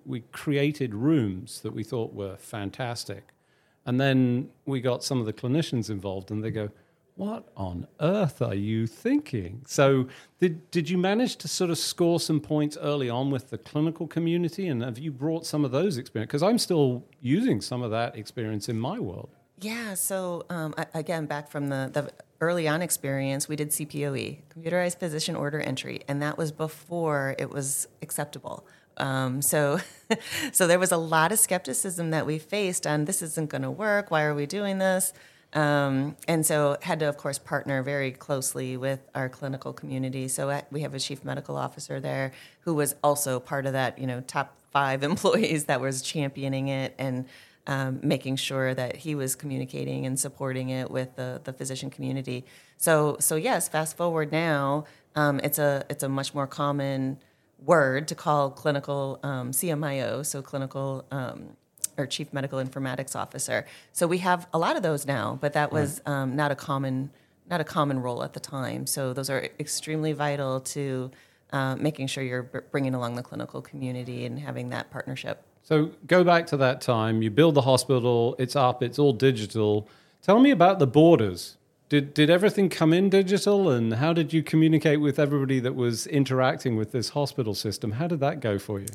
we 0.05 0.21
created 0.31 0.95
rooms 0.95 1.59
that 1.61 1.73
we 1.73 1.83
thought 1.83 2.13
were 2.13 2.37
fantastic. 2.37 3.33
And 3.85 3.99
then 3.99 4.49
we 4.65 4.79
got 4.79 5.03
some 5.03 5.19
of 5.19 5.25
the 5.25 5.33
clinicians 5.33 5.89
involved 5.89 6.31
and 6.31 6.41
they 6.41 6.51
go, 6.51 6.69
what 7.15 7.47
on 7.55 7.87
earth 7.99 8.41
are 8.41 8.55
you 8.55 8.87
thinking? 8.87 9.63
So, 9.67 10.07
did, 10.39 10.69
did 10.71 10.89
you 10.89 10.97
manage 10.97 11.35
to 11.37 11.47
sort 11.47 11.69
of 11.69 11.77
score 11.77 12.19
some 12.19 12.39
points 12.39 12.77
early 12.81 13.09
on 13.09 13.29
with 13.29 13.49
the 13.49 13.57
clinical 13.57 14.07
community? 14.07 14.67
And 14.67 14.81
have 14.81 14.97
you 14.97 15.11
brought 15.11 15.45
some 15.45 15.63
of 15.63 15.71
those 15.71 15.97
experience? 15.97 16.29
Because 16.29 16.43
I'm 16.43 16.57
still 16.57 17.03
using 17.21 17.61
some 17.61 17.81
of 17.83 17.91
that 17.91 18.15
experience 18.17 18.67
in 18.67 18.79
my 18.79 18.99
world. 18.99 19.29
Yeah. 19.59 19.93
So, 19.93 20.45
um, 20.49 20.73
again, 20.93 21.25
back 21.25 21.49
from 21.49 21.69
the, 21.69 21.89
the 21.93 22.11
early 22.41 22.67
on 22.67 22.81
experience, 22.81 23.47
we 23.47 23.55
did 23.55 23.69
CPOE, 23.69 24.39
computerized 24.49 24.99
physician 24.99 25.35
order 25.35 25.59
entry, 25.59 26.01
and 26.07 26.21
that 26.21 26.37
was 26.37 26.51
before 26.51 27.35
it 27.37 27.49
was 27.49 27.87
acceptable. 28.01 28.67
Um, 28.97 29.41
so, 29.41 29.79
so 30.51 30.67
there 30.67 30.79
was 30.79 30.91
a 30.91 30.97
lot 30.97 31.31
of 31.31 31.39
skepticism 31.39 32.09
that 32.11 32.25
we 32.25 32.39
faced 32.39 32.85
on 32.85 33.05
this 33.05 33.21
isn't 33.21 33.49
going 33.49 33.61
to 33.61 33.71
work. 33.71 34.11
Why 34.11 34.23
are 34.23 34.35
we 34.35 34.45
doing 34.45 34.79
this? 34.79 35.13
Um, 35.53 36.15
and 36.27 36.45
so 36.45 36.77
had 36.81 36.99
to, 36.99 37.09
of 37.09 37.17
course, 37.17 37.37
partner 37.37 37.83
very 37.83 38.11
closely 38.11 38.75
with 38.75 38.99
our 39.13 39.29
clinical 39.29 39.71
community. 39.71 40.27
So 40.27 40.49
uh, 40.49 40.61
we 40.71 40.81
have 40.81 40.95
a 40.95 40.99
chief 40.99 41.23
medical 41.23 41.55
officer 41.55 41.99
there 41.99 42.31
who 42.61 42.73
was 42.73 42.95
also 43.03 43.39
part 43.39 43.65
of 43.65 43.73
that, 43.73 43.99
you 43.99 44.07
know, 44.07 44.21
top 44.21 44.57
five 44.71 45.03
employees 45.11 45.65
that 45.65 45.79
was 45.79 46.01
championing 46.01 46.67
it 46.67 46.95
and 46.97 47.25
um, 47.67 47.99
making 48.03 48.35
sure 48.35 48.73
that 48.73 48.97
he 48.97 49.15
was 49.15 49.35
communicating 49.35 50.05
and 50.05 50.19
supporting 50.19 50.69
it 50.69 50.91
with 50.91 51.15
the, 51.15 51.39
the 51.43 51.53
physician 51.53 51.89
community. 51.89 52.43
So, 52.77 53.17
so 53.19 53.35
yes, 53.35 53.69
fast 53.69 53.95
forward 53.95 54.31
now, 54.31 54.85
um, 55.15 55.39
it's 55.43 55.59
a 55.59 55.85
it's 55.89 56.03
a 56.03 56.09
much 56.09 56.33
more 56.33 56.47
common 56.47 57.19
word 57.59 58.07
to 58.09 58.15
call 58.15 58.49
clinical 58.49 59.19
um, 59.23 59.51
CMIO, 59.51 60.25
so 60.25 60.41
clinical 60.41 61.05
um, 61.11 61.55
or 61.97 62.05
chief 62.05 62.33
medical 62.33 62.59
informatics 62.59 63.15
officer. 63.15 63.65
So 63.91 64.07
we 64.07 64.19
have 64.19 64.47
a 64.53 64.59
lot 64.59 64.75
of 64.75 64.83
those 64.83 65.05
now, 65.05 65.37
but 65.41 65.53
that 65.53 65.71
was 65.71 66.01
um, 66.05 66.35
not 66.35 66.51
a 66.51 66.55
common 66.55 67.11
not 67.49 67.59
a 67.59 67.63
common 67.65 68.01
role 68.01 68.23
at 68.23 68.33
the 68.33 68.39
time. 68.39 68.87
So 68.87 69.13
those 69.13 69.29
are 69.29 69.49
extremely 69.59 70.13
vital 70.13 70.61
to 70.61 71.11
uh, 71.51 71.75
making 71.75 72.07
sure 72.07 72.23
you're 72.23 72.43
bringing 72.71 72.95
along 72.95 73.15
the 73.15 73.21
clinical 73.21 73.61
community 73.61 74.25
and 74.25 74.39
having 74.39 74.69
that 74.69 74.89
partnership. 74.91 75.43
So 75.61 75.91
go 76.07 76.23
back 76.23 76.47
to 76.47 76.57
that 76.57 76.81
time. 76.81 77.21
You 77.21 77.29
build 77.29 77.55
the 77.55 77.61
hospital. 77.61 78.35
It's 78.39 78.55
up. 78.55 78.81
It's 78.81 78.97
all 78.97 79.13
digital. 79.13 79.87
Tell 80.21 80.39
me 80.39 80.51
about 80.51 80.79
the 80.79 80.87
borders. 80.87 81.57
Did 81.89 82.13
did 82.13 82.29
everything 82.29 82.69
come 82.69 82.91
in 82.91 83.09
digital, 83.09 83.69
and 83.69 83.93
how 83.93 84.13
did 84.13 84.33
you 84.33 84.41
communicate 84.41 84.99
with 84.99 85.19
everybody 85.19 85.59
that 85.59 85.75
was 85.75 86.07
interacting 86.07 86.75
with 86.75 86.91
this 86.91 87.09
hospital 87.09 87.53
system? 87.53 87.91
How 87.93 88.07
did 88.07 88.19
that 88.19 88.39
go 88.39 88.57
for 88.57 88.79
you? 88.79 88.87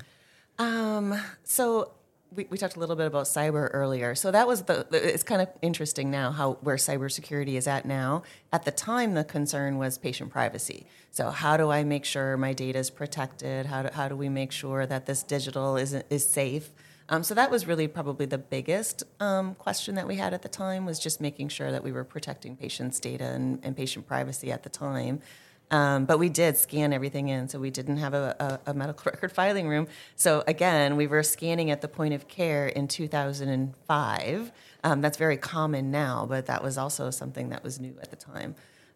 Um, 0.58 1.14
so 1.44 1.92
we, 2.34 2.46
we 2.50 2.58
talked 2.58 2.76
a 2.76 2.80
little 2.80 2.96
bit 2.96 3.06
about 3.06 3.24
cyber 3.24 3.70
earlier. 3.72 4.14
So 4.14 4.30
that 4.30 4.46
was 4.46 4.62
the, 4.62 4.86
it's 4.90 5.22
kind 5.22 5.40
of 5.40 5.48
interesting 5.62 6.10
now 6.10 6.30
how 6.30 6.54
where 6.60 6.76
cybersecurity 6.76 7.54
is 7.54 7.66
at 7.66 7.86
now. 7.86 8.22
At 8.52 8.64
the 8.64 8.70
time, 8.70 9.14
the 9.14 9.24
concern 9.24 9.78
was 9.78 9.98
patient 9.98 10.30
privacy. 10.30 10.86
So 11.10 11.30
how 11.30 11.56
do 11.56 11.70
I 11.70 11.84
make 11.84 12.04
sure 12.04 12.36
my 12.36 12.52
data 12.52 12.78
is 12.78 12.90
protected? 12.90 13.66
How 13.66 13.82
do, 13.82 13.88
how 13.92 14.08
do 14.08 14.16
we 14.16 14.28
make 14.28 14.52
sure 14.52 14.86
that 14.86 15.06
this 15.06 15.22
digital 15.22 15.76
is, 15.76 15.94
is 16.10 16.28
safe? 16.28 16.70
Um, 17.10 17.22
so 17.22 17.34
that 17.34 17.50
was 17.50 17.66
really 17.66 17.88
probably 17.88 18.26
the 18.26 18.38
biggest 18.38 19.02
um, 19.18 19.54
question 19.54 19.94
that 19.94 20.06
we 20.06 20.16
had 20.16 20.34
at 20.34 20.42
the 20.42 20.48
time 20.48 20.84
was 20.84 20.98
just 20.98 21.22
making 21.22 21.48
sure 21.48 21.72
that 21.72 21.82
we 21.82 21.90
were 21.90 22.04
protecting 22.04 22.54
patients' 22.54 23.00
data 23.00 23.24
and, 23.24 23.60
and 23.62 23.74
patient 23.74 24.06
privacy 24.06 24.52
at 24.52 24.62
the 24.62 24.68
time. 24.68 25.22
Um, 25.70 26.06
but 26.06 26.18
we 26.18 26.28
did 26.30 26.56
scan 26.56 26.92
everything 26.92 27.28
in, 27.28 27.48
so 27.48 27.58
we 27.58 27.70
didn't 27.70 27.98
have 27.98 28.14
a, 28.14 28.60
a, 28.66 28.70
a, 28.70 28.74
medical 28.74 29.10
record 29.12 29.32
filing 29.32 29.68
room. 29.68 29.86
So 30.16 30.42
again, 30.46 30.96
we 30.96 31.06
were 31.06 31.22
scanning 31.22 31.70
at 31.70 31.82
the 31.82 31.88
point 31.88 32.14
of 32.14 32.26
care 32.26 32.68
in 32.68 32.88
2005. 32.88 34.52
Um, 34.84 35.00
that's 35.00 35.18
very 35.18 35.36
common 35.36 35.90
now, 35.90 36.24
but 36.26 36.46
that 36.46 36.62
was 36.62 36.78
also 36.78 37.10
something 37.10 37.50
that 37.50 37.62
was 37.62 37.78
new 37.78 37.94
at 38.00 38.10
the 38.10 38.16
time. 38.16 38.54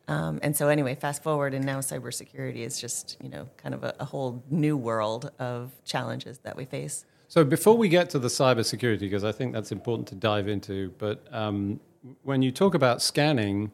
Um, 0.09 0.41
and 0.43 0.57
so 0.57 0.69
anyway, 0.69 0.95
fast 0.95 1.23
forward, 1.23 1.55
and 1.55 1.65
now 1.65 1.79
cybersecurity 1.79 2.59
is 2.59 2.81
just 2.81 3.17
you 3.23 3.29
know 3.29 3.49
kind 3.57 3.75
of 3.75 3.85
a, 3.85 3.95
a 4.01 4.05
whole 4.05 4.43
new 4.51 4.77
world 4.77 5.31
of 5.39 5.71
challenges 5.85 6.39
that 6.39 6.57
we 6.57 6.65
face. 6.65 7.05
So 7.29 7.45
before 7.45 7.77
we 7.77 7.89
get 7.89 8.11
to 8.11 8.19
the 8.19 8.29
cybersecurity, 8.29 9.01
because 9.01 9.25
I 9.25 9.33
think 9.33 9.53
that's 9.53 9.73
important 9.73 10.09
to 10.09 10.15
dive 10.15 10.49
into, 10.49 10.93
but 10.99 11.25
um, 11.33 11.81
when 12.25 12.43
you 12.43 12.51
talk 12.51 12.75
about 12.75 13.01
scanning 13.01 13.71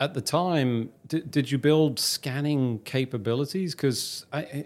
at 0.00 0.14
the 0.14 0.22
time, 0.22 0.88
did, 1.06 1.30
did 1.30 1.50
you 1.50 1.58
build 1.58 1.98
scanning 1.98 2.78
capabilities? 2.80 3.74
Because 3.74 4.24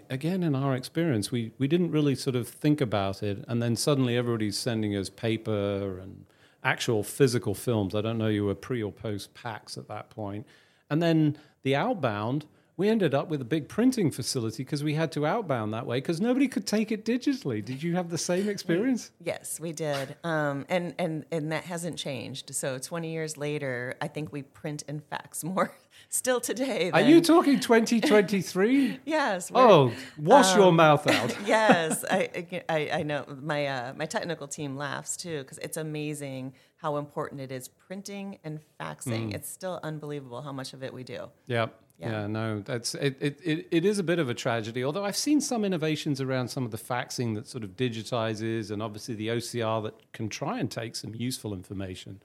again, 0.09 0.43
in 0.43 0.55
our 0.55 0.73
experience, 0.75 1.29
we, 1.29 1.51
we 1.57 1.67
didn't 1.67 1.91
really 1.91 2.15
sort 2.15 2.37
of 2.37 2.47
think 2.47 2.79
about 2.79 3.21
it, 3.21 3.43
and 3.49 3.61
then 3.61 3.75
suddenly 3.75 4.15
everybody's 4.15 4.57
sending 4.57 4.95
us 4.95 5.09
paper 5.09 5.99
and 5.99 6.25
actual 6.63 7.03
physical 7.03 7.53
films. 7.53 7.93
I 7.93 8.01
don't 8.01 8.17
know 8.17 8.27
you 8.27 8.45
were 8.45 8.55
pre 8.55 8.81
or 8.81 8.93
post 8.93 9.33
PACS 9.33 9.77
at 9.77 9.89
that 9.89 10.09
point, 10.09 10.47
and 10.89 11.03
then 11.03 11.37
the 11.63 11.75
outbound 11.75 12.45
we 12.77 12.89
ended 12.89 13.13
up 13.13 13.29
with 13.29 13.41
a 13.41 13.45
big 13.45 13.69
printing 13.69 14.11
facility 14.11 14.63
because 14.63 14.83
we 14.83 14.95
had 14.95 15.11
to 15.13 15.25
outbound 15.25 15.73
that 15.73 15.85
way 15.85 15.97
because 15.97 16.19
nobody 16.19 16.47
could 16.47 16.67
take 16.67 16.91
it 16.91 17.05
digitally. 17.05 17.63
Did 17.63 17.81
you 17.81 17.95
have 17.95 18.09
the 18.09 18.17
same 18.17 18.49
experience? 18.49 19.11
Yes, 19.23 19.59
we 19.59 19.71
did, 19.71 20.17
um, 20.23 20.65
and 20.67 20.93
and 20.99 21.25
and 21.31 21.51
that 21.51 21.63
hasn't 21.63 21.97
changed. 21.97 22.53
So 22.53 22.77
twenty 22.77 23.13
years 23.13 23.37
later, 23.37 23.95
I 24.01 24.07
think 24.07 24.33
we 24.33 24.41
print 24.41 24.83
and 24.87 25.03
fax 25.05 25.43
more 25.43 25.71
still 26.09 26.41
today. 26.41 26.91
Than... 26.91 27.01
Are 27.01 27.07
you 27.07 27.21
talking 27.21 27.59
twenty 27.59 28.01
twenty 28.01 28.41
three? 28.41 28.99
Yes. 29.05 29.51
Oh, 29.53 29.93
wash 30.17 30.53
um, 30.53 30.59
your 30.59 30.71
mouth 30.71 31.07
out. 31.07 31.35
yes, 31.45 32.03
I, 32.09 32.63
I, 32.67 32.89
I 32.93 33.03
know 33.03 33.25
my 33.41 33.67
uh, 33.67 33.93
my 33.95 34.05
technical 34.05 34.47
team 34.47 34.75
laughs 34.75 35.15
too 35.15 35.39
because 35.39 35.57
it's 35.59 35.77
amazing 35.77 36.53
how 36.77 36.97
important 36.97 37.41
it 37.41 37.51
is 37.51 37.67
printing 37.67 38.39
and 38.43 38.59
faxing. 38.79 39.29
Mm. 39.29 39.35
It's 39.35 39.49
still 39.49 39.79
unbelievable 39.83 40.41
how 40.41 40.51
much 40.51 40.73
of 40.73 40.83
it 40.83 40.93
we 40.93 41.03
do. 41.03 41.29
Yeah. 41.47 41.67
Yeah. 41.97 42.11
yeah, 42.11 42.27
no, 42.27 42.59
that's 42.59 42.93
it, 42.95 43.15
it, 43.21 43.67
it, 43.71 43.85
is 43.85 43.99
a 43.99 44.03
bit 44.03 44.19
of 44.19 44.27
a 44.29 44.33
tragedy. 44.33 44.83
Although 44.83 45.05
I've 45.05 45.15
seen 45.15 45.39
some 45.39 45.63
innovations 45.63 46.19
around 46.19 46.49
some 46.49 46.65
of 46.65 46.71
the 46.71 46.77
faxing 46.77 47.35
that 47.35 47.47
sort 47.47 47.63
of 47.63 47.77
digitizes, 47.77 48.69
and 48.69 48.83
obviously 48.83 49.15
the 49.15 49.29
OCR 49.29 49.81
that 49.83 50.11
can 50.11 50.27
try 50.27 50.59
and 50.59 50.69
take 50.69 50.97
some 50.97 51.15
useful 51.15 51.53
information. 51.53 52.19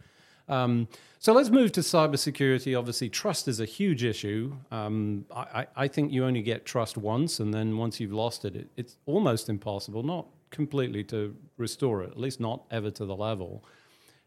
Um, 0.49 0.89
so 1.21 1.33
let's 1.33 1.51
move 1.51 1.71
to 1.73 1.81
cybersecurity. 1.81 2.77
Obviously, 2.77 3.09
trust 3.09 3.47
is 3.47 3.61
a 3.61 3.65
huge 3.65 4.03
issue. 4.03 4.57
Um, 4.73 5.25
I, 5.35 5.67
I, 5.77 5.87
think 5.87 6.13
you 6.13 6.25
only 6.25 6.43
get 6.43 6.67
trust 6.67 6.97
once, 6.97 7.39
and 7.39 7.55
then 7.55 7.77
once 7.77 8.01
you've 8.01 8.13
lost 8.13 8.45
it, 8.45 8.57
it, 8.57 8.69
it's 8.77 8.97
almost 9.07 9.49
impossible, 9.49 10.03
not 10.03 10.27
completely 10.51 11.05
to 11.05 11.37
restore 11.57 12.03
it, 12.03 12.11
at 12.11 12.19
least 12.19 12.41
not 12.41 12.65
ever 12.73 12.91
to 12.91 13.05
the 13.05 13.15
level. 13.15 13.65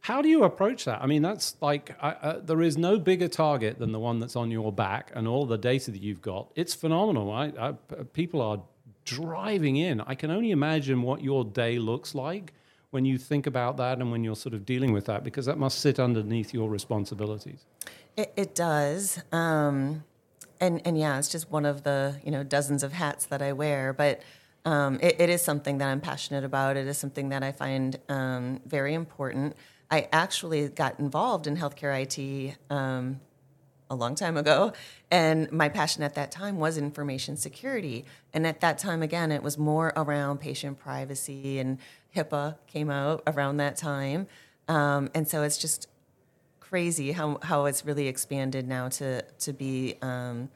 How 0.04 0.22
do 0.22 0.28
you 0.28 0.44
approach 0.44 0.84
that? 0.84 1.02
I 1.02 1.06
mean, 1.06 1.22
that's 1.22 1.56
like 1.62 1.96
I, 2.02 2.10
uh, 2.10 2.40
there 2.42 2.62
is 2.62 2.78
no 2.78 3.00
bigger 3.00 3.30
target 3.30 3.80
than 3.80 3.94
the 3.94 4.00
one 4.00 4.20
that's 4.20 4.36
on 4.36 4.52
your 4.52 4.70
back, 4.70 5.12
and 5.16 5.30
all 5.30 5.46
the 5.46 5.58
data 5.58 5.92
that 5.92 6.02
you've 6.02 6.22
got. 6.22 6.52
It's 6.56 6.74
phenomenal. 6.74 7.32
I, 7.32 7.54
I, 7.58 7.72
people 8.12 8.42
are 8.42 8.62
driving 9.06 9.78
in. 9.78 10.02
I 10.02 10.16
can 10.16 10.30
only 10.30 10.52
imagine 10.52 11.04
what 11.04 11.24
your 11.24 11.46
day 11.46 11.80
looks 11.80 12.14
like 12.14 12.52
when 12.92 13.06
you 13.06 13.18
think 13.18 13.48
about 13.48 13.78
that 13.78 14.00
and 14.00 14.12
when 14.12 14.26
you're 14.26 14.36
sort 14.36 14.54
of 14.54 14.66
dealing 14.66 14.92
with 14.92 15.06
that, 15.06 15.24
because 15.24 15.46
that 15.46 15.58
must 15.58 15.80
sit 15.80 16.02
underneath 16.02 16.54
your 16.54 16.70
responsibilities. 16.70 17.64
It, 18.18 18.34
it 18.36 18.56
does. 18.56 19.24
Um, 19.32 20.04
and, 20.60 20.82
and 20.86 20.98
yeah, 20.98 21.18
it's 21.18 21.30
just 21.30 21.50
one 21.50 21.66
of 21.66 21.84
the 21.84 22.20
you 22.26 22.32
know 22.32 22.44
dozens 22.44 22.84
of 22.84 22.92
hats 22.92 23.28
that 23.28 23.42
I 23.42 23.54
wear, 23.54 23.94
but 23.94 24.22
um, 24.66 25.00
it, 25.02 25.16
it 25.22 25.30
is 25.30 25.42
something 25.42 25.78
that 25.78 25.88
I'm 25.88 26.02
passionate 26.02 26.44
about. 26.44 26.76
It 26.76 26.88
is 26.88 26.98
something 26.98 27.30
that 27.30 27.42
I 27.42 27.54
find 27.54 27.98
um, 28.10 28.60
very 28.66 28.94
important. 28.94 29.56
I 29.94 30.08
actually 30.12 30.70
got 30.70 31.00
involved 31.00 31.46
in 31.46 31.56
healthcare 31.56 31.94
IT 32.02 32.58
um, 32.72 33.20
a 33.92 33.96
long 33.96 34.16
time 34.16 34.38
ago, 34.38 34.74
and 35.12 35.52
my 35.52 35.70
passion 35.70 36.02
at 36.02 36.16
that 36.16 36.32
time 36.32 36.58
was 36.58 36.80
information 36.80 37.38
security. 37.38 38.06
And 38.34 38.48
at 38.48 38.60
that 38.62 38.80
time, 38.80 39.04
again, 39.04 39.32
it 39.32 39.44
was 39.44 39.56
more 39.56 39.94
around 39.96 40.40
patient 40.40 40.80
privacy, 40.80 41.60
and 41.60 41.78
HIPAA 42.16 42.56
came 42.66 42.90
out 42.90 43.22
around 43.28 43.58
that 43.58 43.78
time. 43.78 44.26
Um, 44.68 45.12
and 45.14 45.28
so 45.28 45.44
it's 45.44 45.60
just 45.60 45.88
crazy 46.60 47.12
how, 47.12 47.38
how 47.44 47.66
it's 47.66 47.86
really 47.86 48.08
expanded 48.08 48.68
now 48.68 48.90
to 48.90 49.22
to 49.22 49.54
be 49.54 49.98
um, 50.02 50.50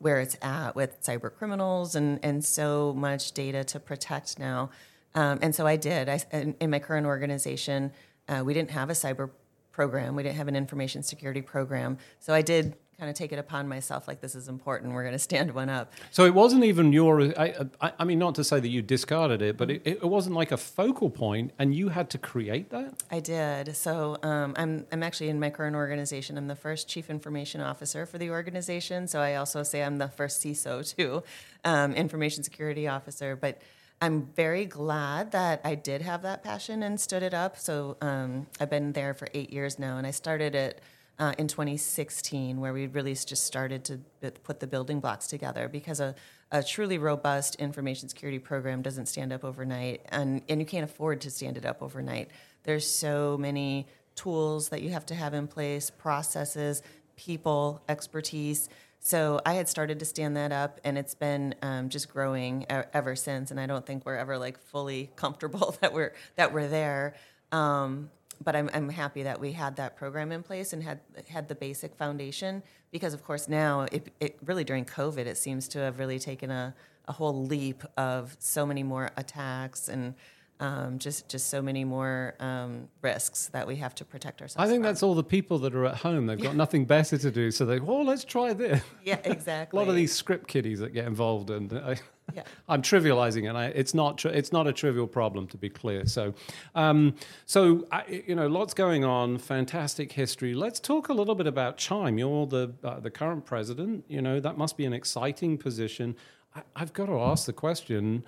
where 0.00 0.18
it's 0.18 0.36
at 0.42 0.74
with 0.74 1.00
cyber 1.04 1.32
criminals 1.32 1.94
and 1.94 2.18
and 2.24 2.44
so 2.44 2.92
much 2.94 3.30
data 3.30 3.62
to 3.62 3.78
protect 3.78 4.40
now. 4.40 4.70
Um, 5.14 5.38
and 5.40 5.54
so 5.54 5.68
I 5.68 5.76
did. 5.76 6.08
I 6.08 6.20
in, 6.32 6.56
in 6.58 6.70
my 6.70 6.80
current 6.80 7.06
organization. 7.06 7.92
Uh, 8.28 8.42
we 8.44 8.54
didn't 8.54 8.70
have 8.70 8.90
a 8.90 8.94
cyber 8.94 9.30
program. 9.72 10.14
We 10.14 10.22
didn't 10.22 10.36
have 10.36 10.48
an 10.48 10.56
information 10.56 11.02
security 11.02 11.42
program. 11.42 11.98
So 12.20 12.34
I 12.34 12.42
did 12.42 12.76
kind 12.98 13.10
of 13.10 13.16
take 13.16 13.32
it 13.32 13.38
upon 13.38 13.66
myself 13.66 14.06
like 14.06 14.20
this 14.20 14.36
is 14.36 14.46
important. 14.46 14.92
We're 14.92 15.02
going 15.02 15.14
to 15.14 15.18
stand 15.18 15.52
one 15.52 15.68
up. 15.68 15.92
So 16.12 16.24
it 16.24 16.34
wasn't 16.34 16.62
even 16.62 16.92
your. 16.92 17.20
I, 17.36 17.66
I, 17.80 17.92
I 17.98 18.04
mean, 18.04 18.20
not 18.20 18.36
to 18.36 18.44
say 18.44 18.60
that 18.60 18.68
you 18.68 18.80
discarded 18.80 19.42
it, 19.42 19.56
but 19.56 19.72
it, 19.72 19.82
it, 19.84 20.04
wasn't 20.04 20.36
like 20.36 20.52
a 20.52 20.56
focal 20.56 21.10
point, 21.10 21.52
and 21.58 21.74
you 21.74 21.88
had 21.88 22.10
to 22.10 22.18
create 22.18 22.70
that. 22.70 23.02
I 23.10 23.18
did. 23.18 23.74
So 23.74 24.18
um, 24.22 24.54
I'm 24.56 24.86
I'm 24.92 25.02
actually 25.02 25.30
in 25.30 25.40
my 25.40 25.50
current 25.50 25.74
organization. 25.74 26.38
I'm 26.38 26.46
the 26.46 26.54
first 26.54 26.88
chief 26.88 27.10
information 27.10 27.60
officer 27.60 28.06
for 28.06 28.18
the 28.18 28.30
organization. 28.30 29.08
So 29.08 29.20
I 29.20 29.34
also 29.34 29.64
say 29.64 29.82
I'm 29.82 29.98
the 29.98 30.08
first 30.08 30.40
CISO 30.40 30.94
too, 30.96 31.24
um, 31.64 31.94
information 31.94 32.44
security 32.44 32.86
officer. 32.86 33.34
But 33.34 33.60
I'm 34.02 34.26
very 34.34 34.64
glad 34.64 35.30
that 35.30 35.60
I 35.62 35.76
did 35.76 36.02
have 36.02 36.22
that 36.22 36.42
passion 36.42 36.82
and 36.82 37.00
stood 37.00 37.22
it 37.22 37.32
up. 37.32 37.56
So 37.56 37.96
um, 38.00 38.48
I've 38.58 38.68
been 38.68 38.90
there 38.94 39.14
for 39.14 39.28
eight 39.32 39.52
years 39.52 39.78
now, 39.78 39.96
and 39.96 40.04
I 40.04 40.10
started 40.10 40.56
it 40.56 40.80
uh, 41.20 41.34
in 41.38 41.46
2016, 41.46 42.58
where 42.60 42.72
we 42.72 42.88
really 42.88 43.14
just 43.14 43.44
started 43.44 43.84
to 43.84 44.00
put 44.42 44.58
the 44.58 44.66
building 44.66 44.98
blocks 44.98 45.28
together 45.28 45.68
because 45.68 46.00
a, 46.00 46.16
a 46.50 46.64
truly 46.64 46.98
robust 46.98 47.54
information 47.60 48.08
security 48.08 48.40
program 48.40 48.82
doesn't 48.82 49.06
stand 49.06 49.32
up 49.32 49.44
overnight, 49.44 50.04
and, 50.08 50.42
and 50.48 50.58
you 50.58 50.66
can't 50.66 50.84
afford 50.84 51.20
to 51.20 51.30
stand 51.30 51.56
it 51.56 51.64
up 51.64 51.80
overnight. 51.80 52.28
There's 52.64 52.88
so 52.88 53.38
many 53.38 53.86
tools 54.16 54.70
that 54.70 54.82
you 54.82 54.90
have 54.90 55.06
to 55.06 55.14
have 55.14 55.32
in 55.32 55.46
place, 55.46 55.90
processes, 55.90 56.82
people, 57.14 57.80
expertise. 57.88 58.68
So 59.04 59.40
I 59.44 59.54
had 59.54 59.68
started 59.68 59.98
to 59.98 60.04
stand 60.04 60.36
that 60.36 60.52
up, 60.52 60.78
and 60.84 60.96
it's 60.96 61.16
been 61.16 61.56
um, 61.60 61.88
just 61.88 62.08
growing 62.08 62.64
ever 62.70 63.16
since. 63.16 63.50
And 63.50 63.58
I 63.58 63.66
don't 63.66 63.84
think 63.84 64.06
we're 64.06 64.16
ever 64.16 64.38
like 64.38 64.58
fully 64.58 65.10
comfortable 65.16 65.76
that 65.80 65.92
we're 65.92 66.14
that 66.36 66.52
we're 66.52 66.68
there. 66.68 67.14
Um, 67.50 68.10
but 68.42 68.54
I'm, 68.54 68.70
I'm 68.72 68.88
happy 68.88 69.24
that 69.24 69.40
we 69.40 69.52
had 69.52 69.76
that 69.76 69.96
program 69.96 70.30
in 70.30 70.44
place 70.44 70.72
and 70.72 70.84
had 70.84 71.00
had 71.28 71.48
the 71.48 71.54
basic 71.56 71.96
foundation 71.96 72.62
because 72.90 73.14
of 73.14 73.22
course 73.24 73.48
now 73.48 73.82
it, 73.92 74.08
it 74.18 74.36
really 74.44 74.64
during 74.64 74.84
COVID 74.84 75.26
it 75.26 75.36
seems 75.36 75.68
to 75.68 75.78
have 75.78 76.00
really 76.00 76.18
taken 76.18 76.50
a, 76.50 76.74
a 77.06 77.12
whole 77.12 77.44
leap 77.44 77.84
of 77.96 78.36
so 78.40 78.66
many 78.66 78.82
more 78.82 79.10
attacks 79.16 79.88
and 79.88 80.14
um, 80.62 81.00
just 81.00 81.28
just 81.28 81.50
so 81.50 81.60
many 81.60 81.84
more 81.84 82.34
um, 82.38 82.88
risks 83.02 83.48
that 83.48 83.66
we 83.66 83.76
have 83.76 83.96
to 83.96 84.04
protect 84.04 84.40
ourselves. 84.40 84.64
I 84.64 84.70
think 84.70 84.82
from. 84.84 84.90
that's 84.90 85.02
all 85.02 85.14
the 85.14 85.24
people 85.24 85.58
that 85.58 85.74
are 85.74 85.86
at 85.86 85.96
home. 85.96 86.26
They've 86.26 86.40
got 86.40 86.54
nothing 86.54 86.84
better 86.84 87.18
to 87.18 87.30
do, 87.32 87.50
so 87.50 87.66
they 87.66 87.80
well, 87.80 88.04
let's 88.04 88.24
try 88.24 88.52
this. 88.52 88.80
Yeah, 89.04 89.18
exactly. 89.24 89.76
a 89.76 89.80
lot 89.80 89.88
of 89.88 89.96
these 89.96 90.14
script 90.14 90.46
kiddies 90.46 90.78
that 90.78 90.92
get 90.92 91.06
involved, 91.06 91.50
and 91.50 91.72
I, 91.72 91.96
yeah. 92.32 92.44
I'm 92.68 92.80
trivializing 92.80 93.50
it. 93.50 93.56
I, 93.56 93.66
it's 93.66 93.94
not 93.94 94.18
tri- 94.18 94.30
it's 94.30 94.52
not 94.52 94.68
a 94.68 94.72
trivial 94.72 95.08
problem 95.08 95.48
to 95.48 95.56
be 95.56 95.68
clear. 95.68 96.06
So, 96.06 96.34
um, 96.76 97.16
so 97.44 97.84
I, 97.90 98.22
you 98.28 98.36
know, 98.36 98.46
lots 98.46 98.74
going 98.74 99.04
on. 99.04 99.38
Fantastic 99.38 100.12
history. 100.12 100.54
Let's 100.54 100.78
talk 100.78 101.08
a 101.08 101.12
little 101.12 101.34
bit 101.34 101.48
about 101.48 101.76
Chime. 101.76 102.18
You're 102.18 102.46
the 102.46 102.72
uh, 102.84 103.00
the 103.00 103.10
current 103.10 103.44
president. 103.44 104.04
You 104.06 104.22
know 104.22 104.38
that 104.38 104.56
must 104.56 104.76
be 104.76 104.84
an 104.84 104.92
exciting 104.92 105.58
position. 105.58 106.14
I, 106.54 106.62
have 106.76 106.92
got 106.92 107.06
to 107.06 107.18
ask 107.18 107.46
the 107.46 107.52
question. 107.52 108.24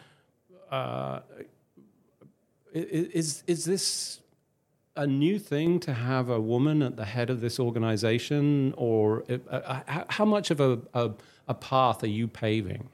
Uh, 0.70 1.20
is 2.74 3.44
is 3.46 3.64
this 3.64 4.20
a 4.96 5.06
new 5.06 5.38
thing 5.38 5.80
to 5.80 5.92
have 5.92 6.28
a 6.28 6.40
woman 6.40 6.82
at 6.82 6.96
the 6.96 7.04
head 7.04 7.30
of 7.30 7.40
this 7.40 7.58
organization, 7.58 8.74
or 8.76 9.24
uh, 9.28 9.54
uh 9.54 10.04
how 10.08 10.24
much 10.24 10.50
of 10.50 10.60
a, 10.60 10.78
a, 10.94 11.10
a, 11.48 11.54
path 11.54 12.04
are 12.04 12.08
you 12.08 12.28
paving? 12.28 12.88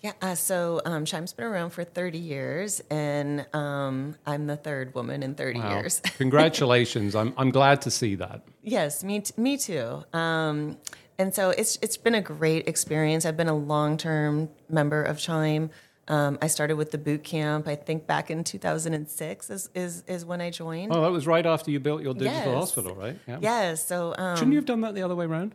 Yeah, 0.00 0.12
uh, 0.22 0.34
so 0.34 0.80
um, 0.84 1.04
Chime's 1.04 1.32
been 1.32 1.46
around 1.46 1.70
for 1.70 1.82
30 1.82 2.18
years, 2.18 2.80
and 2.90 3.46
um, 3.54 4.16
I'm 4.26 4.46
the 4.46 4.56
third 4.56 4.94
woman 4.94 5.22
in 5.22 5.34
30 5.34 5.58
wow. 5.58 5.70
years. 5.70 6.00
Congratulations! 6.18 7.14
I'm 7.14 7.34
I'm 7.36 7.50
glad 7.50 7.82
to 7.82 7.90
see 7.90 8.14
that. 8.16 8.42
Yes, 8.62 9.02
me 9.02 9.20
t- 9.20 9.34
me 9.36 9.56
too. 9.56 10.04
Um, 10.12 10.78
and 11.18 11.34
so 11.34 11.50
it's 11.50 11.78
it's 11.82 11.96
been 11.96 12.14
a 12.14 12.20
great 12.20 12.68
experience. 12.68 13.24
I've 13.24 13.36
been 13.36 13.48
a 13.48 13.56
long 13.56 13.96
term 13.96 14.48
member 14.68 15.02
of 15.02 15.18
Chime. 15.18 15.70
Um, 16.08 16.38
I 16.40 16.46
started 16.46 16.76
with 16.76 16.92
the 16.92 16.98
boot 16.98 17.24
camp. 17.24 17.66
I 17.66 17.74
think 17.74 18.06
back 18.06 18.30
in 18.30 18.44
2006 18.44 19.50
is, 19.50 19.70
is, 19.74 20.04
is 20.06 20.24
when 20.24 20.40
I 20.40 20.50
joined. 20.50 20.94
Oh, 20.94 21.02
that 21.02 21.10
was 21.10 21.26
right 21.26 21.44
after 21.44 21.70
you 21.70 21.80
built 21.80 22.02
your 22.02 22.14
digital 22.14 22.52
yes. 22.52 22.54
hospital, 22.54 22.94
right? 22.94 23.18
Yeah. 23.26 23.38
Yes. 23.40 23.84
So 23.84 24.14
um, 24.16 24.36
shouldn't 24.36 24.52
you 24.52 24.58
have 24.58 24.66
done 24.66 24.82
that 24.82 24.94
the 24.94 25.02
other 25.02 25.16
way 25.16 25.26
around? 25.26 25.54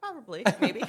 Probably, 0.00 0.44
maybe. 0.60 0.82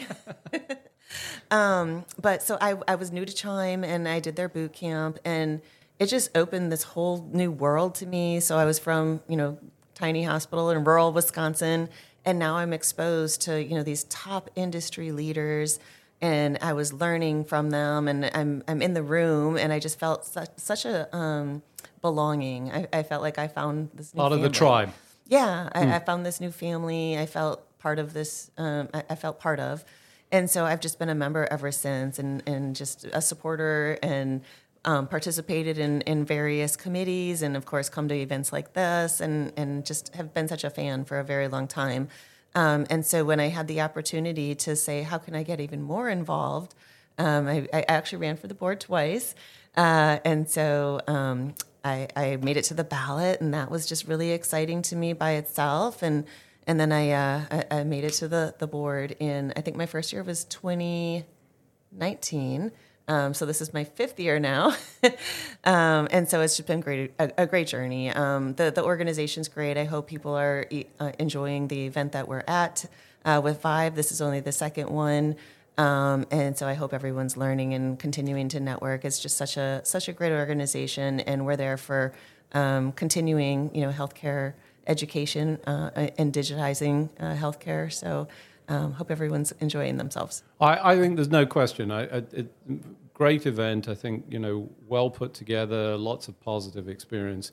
um, 1.51 2.05
but 2.21 2.41
so 2.41 2.57
I, 2.61 2.75
I 2.87 2.95
was 2.95 3.11
new 3.11 3.25
to 3.25 3.33
Chime, 3.33 3.83
and 3.83 4.07
I 4.07 4.19
did 4.19 4.35
their 4.35 4.47
boot 4.47 4.73
camp, 4.73 5.19
and 5.25 5.61
it 5.97 6.07
just 6.07 6.35
opened 6.37 6.71
this 6.71 6.83
whole 6.83 7.27
new 7.31 7.51
world 7.51 7.95
to 7.95 8.05
me. 8.05 8.39
So 8.39 8.57
I 8.57 8.65
was 8.65 8.79
from 8.79 9.21
you 9.27 9.35
know 9.35 9.57
tiny 9.93 10.23
hospital 10.23 10.69
in 10.69 10.83
rural 10.83 11.11
Wisconsin, 11.11 11.89
and 12.23 12.39
now 12.39 12.55
I'm 12.57 12.71
exposed 12.71 13.41
to 13.41 13.61
you 13.63 13.75
know 13.75 13.83
these 13.83 14.05
top 14.05 14.49
industry 14.55 15.11
leaders 15.11 15.79
and 16.21 16.57
I 16.61 16.73
was 16.73 16.91
learning 16.91 17.45
from 17.45 17.69
them, 17.69 18.07
and 18.07 18.29
I'm 18.33 18.63
I'm 18.67 18.81
in 18.81 18.93
the 18.93 19.03
room, 19.03 19.57
and 19.57 19.71
I 19.71 19.79
just 19.79 19.99
felt 19.99 20.25
such, 20.25 20.49
such 20.57 20.85
a 20.85 21.15
um, 21.15 21.61
belonging. 22.01 22.71
I, 22.71 22.87
I, 22.91 23.03
felt 23.03 23.21
like 23.21 23.37
I 23.37 23.47
found 23.47 23.89
this 23.93 24.13
new 24.13 24.19
part 24.19 24.31
family. 24.31 24.45
of 24.45 24.51
the 24.51 24.57
tribe. 24.57 24.93
Yeah, 25.27 25.69
I, 25.73 25.83
mm. 25.83 25.93
I, 25.93 25.99
found 25.99 26.25
this 26.25 26.41
new 26.41 26.51
family. 26.51 27.17
I 27.17 27.25
felt 27.25 27.77
part 27.79 27.99
of 27.99 28.13
this. 28.13 28.51
Um, 28.57 28.89
I, 28.93 29.03
I, 29.11 29.15
felt 29.15 29.39
part 29.39 29.59
of, 29.59 29.85
and 30.31 30.49
so 30.49 30.65
I've 30.65 30.81
just 30.81 30.99
been 30.99 31.09
a 31.09 31.15
member 31.15 31.47
ever 31.49 31.71
since, 31.71 32.19
and 32.19 32.43
and 32.45 32.75
just 32.75 33.05
a 33.13 33.21
supporter, 33.21 33.97
and 34.03 34.41
um, 34.83 35.07
participated 35.07 35.77
in 35.77 36.01
in 36.01 36.25
various 36.25 36.75
committees, 36.75 37.41
and 37.41 37.55
of 37.55 37.65
course 37.65 37.87
come 37.87 38.09
to 38.09 38.15
events 38.15 38.51
like 38.51 38.73
this, 38.73 39.21
and 39.21 39.53
and 39.55 39.85
just 39.85 40.13
have 40.15 40.33
been 40.33 40.49
such 40.49 40.65
a 40.65 40.69
fan 40.69 41.05
for 41.05 41.17
a 41.19 41.23
very 41.23 41.47
long 41.47 41.67
time. 41.67 42.09
Um, 42.55 42.85
and 42.89 43.05
so 43.05 43.23
when 43.23 43.39
I 43.39 43.47
had 43.47 43.67
the 43.67 43.81
opportunity 43.81 44.55
to 44.55 44.75
say, 44.75 45.03
how 45.03 45.17
can 45.17 45.35
I 45.35 45.43
get 45.43 45.59
even 45.59 45.81
more 45.81 46.09
involved? 46.09 46.73
Um, 47.17 47.47
I, 47.47 47.67
I, 47.73 47.85
actually 47.87 48.19
ran 48.19 48.37
for 48.37 48.47
the 48.47 48.53
board 48.53 48.79
twice. 48.79 49.35
Uh, 49.75 50.19
and 50.25 50.49
so 50.49 51.01
um, 51.07 51.53
I, 51.83 52.07
I, 52.15 52.37
made 52.37 52.57
it 52.57 52.63
to 52.65 52.73
the 52.73 52.83
ballot, 52.83 53.41
and 53.41 53.53
that 53.53 53.69
was 53.69 53.85
just 53.85 54.07
really 54.07 54.31
exciting 54.31 54.81
to 54.83 54.95
me 54.95 55.13
by 55.13 55.31
itself. 55.31 56.01
And 56.01 56.25
and 56.69 56.79
then 56.79 56.91
I, 56.91 57.11
uh, 57.11 57.45
I, 57.49 57.65
I, 57.79 57.83
made 57.83 58.03
it 58.03 58.13
to 58.13 58.27
the, 58.27 58.53
the 58.59 58.67
board 58.67 59.15
in, 59.19 59.51
I 59.55 59.61
think 59.61 59.75
my 59.75 59.87
first 59.87 60.13
year 60.13 60.21
was 60.21 60.43
2019. 60.45 62.71
Um, 63.09 63.33
so 63.33 63.47
this 63.47 63.59
is 63.59 63.73
my 63.73 63.83
fifth 63.83 64.19
year 64.19 64.39
now, 64.39 64.75
um, 65.63 66.07
and 66.11 66.29
so 66.29 66.41
it's 66.41 66.55
just 66.55 66.67
been 66.67 66.79
great, 66.79 67.11
a, 67.17 67.31
a 67.39 67.47
great 67.47 67.67
journey. 67.67 68.11
Um, 68.11 68.53
the 68.53 68.69
the 68.69 68.83
organization's 68.83 69.47
great. 69.47 69.77
I 69.77 69.85
hope 69.85 70.07
people 70.07 70.35
are 70.35 70.67
uh, 70.99 71.11
enjoying 71.17 71.69
the 71.69 71.87
event 71.87 72.11
that 72.11 72.27
we're 72.27 72.43
at 72.47 72.85
uh, 73.25 73.41
with 73.43 73.61
Vive. 73.61 73.95
This 73.95 74.11
is 74.11 74.21
only 74.21 74.41
the 74.41 74.51
second 74.51 74.91
one, 74.91 75.37
um, 75.79 76.27
and 76.29 76.55
so 76.55 76.67
I 76.67 76.75
hope 76.75 76.93
everyone's 76.93 77.35
learning 77.35 77.73
and 77.73 77.97
continuing 77.97 78.47
to 78.49 78.59
network. 78.59 79.03
It's 79.03 79.19
just 79.19 79.37
such 79.37 79.57
a 79.57 79.81
such 79.83 80.07
a 80.07 80.13
great 80.13 80.31
organization, 80.31 81.19
and 81.21 81.47
we're 81.47 81.57
there 81.57 81.77
for 81.77 82.13
um, 82.53 82.91
continuing, 82.91 83.73
you 83.73 83.81
know, 83.81 83.91
healthcare 83.91 84.53
education 84.85 85.59
uh, 85.65 86.09
and 86.17 86.31
digitizing 86.31 87.09
uh, 87.19 87.35
healthcare. 87.35 87.91
So 87.91 88.27
um, 88.69 88.93
hope 88.93 89.11
everyone's 89.11 89.51
enjoying 89.59 89.97
themselves. 89.97 90.43
I, 90.61 90.91
I, 90.91 90.97
think 90.97 91.15
there's 91.15 91.29
no 91.29 91.45
question. 91.45 91.91
I, 91.91 92.03
I, 92.03 92.17
it, 92.31 93.13
great 93.13 93.45
event. 93.45 93.89
I 93.89 93.95
think 93.95 94.25
you 94.29 94.39
know 94.39 94.69
well 94.87 95.09
put 95.09 95.33
together, 95.33 95.97
lots 95.97 96.27
of 96.27 96.39
positive 96.39 96.87
experience. 96.87 97.51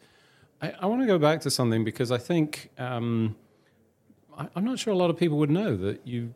I, 0.62 0.72
I 0.80 0.86
want 0.86 1.00
to 1.02 1.06
go 1.06 1.18
back 1.18 1.40
to 1.42 1.50
something 1.50 1.84
because 1.84 2.12
I 2.12 2.18
think 2.18 2.70
um, 2.78 3.34
I, 4.36 4.48
am 4.54 4.64
not 4.64 4.78
sure 4.78 4.92
a 4.92 4.96
lot 4.96 5.10
of 5.10 5.16
people 5.16 5.38
would 5.38 5.50
know 5.50 5.76
that 5.76 6.06
you 6.06 6.34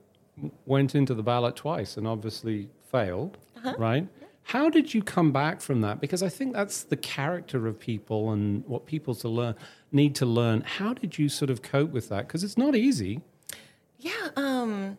went 0.67 0.95
into 0.95 1.15
the 1.15 1.23
ballot 1.23 1.57
twice 1.57 1.97
and 1.97 2.09
obviously 2.09 2.71
failed, 2.91 3.39
uh-huh. 3.59 3.75
right? 3.79 4.09
How 4.43 4.69
did 4.69 4.93
you 4.95 5.03
come 5.03 5.33
back 5.33 5.61
from 5.61 5.83
that? 5.83 6.01
Because 6.01 6.23
I 6.23 6.29
think 6.29 6.55
that's 6.55 6.83
the 6.83 6.97
character 6.97 7.67
of 7.69 7.79
people 7.79 8.33
and 8.33 8.65
what 8.67 8.87
people 8.87 9.15
to 9.17 9.29
learn 9.29 9.55
need 9.93 10.15
to 10.17 10.27
learn. 10.27 10.63
How 10.63 10.95
did 10.95 11.19
you 11.19 11.29
sort 11.29 11.51
of 11.51 11.63
cope 11.63 11.91
with 11.91 12.09
that? 12.09 12.27
Because 12.27 12.43
it's 12.43 12.59
not 12.59 12.75
easy. 12.75 13.21
Yeah, 14.21 14.31
um, 14.37 14.99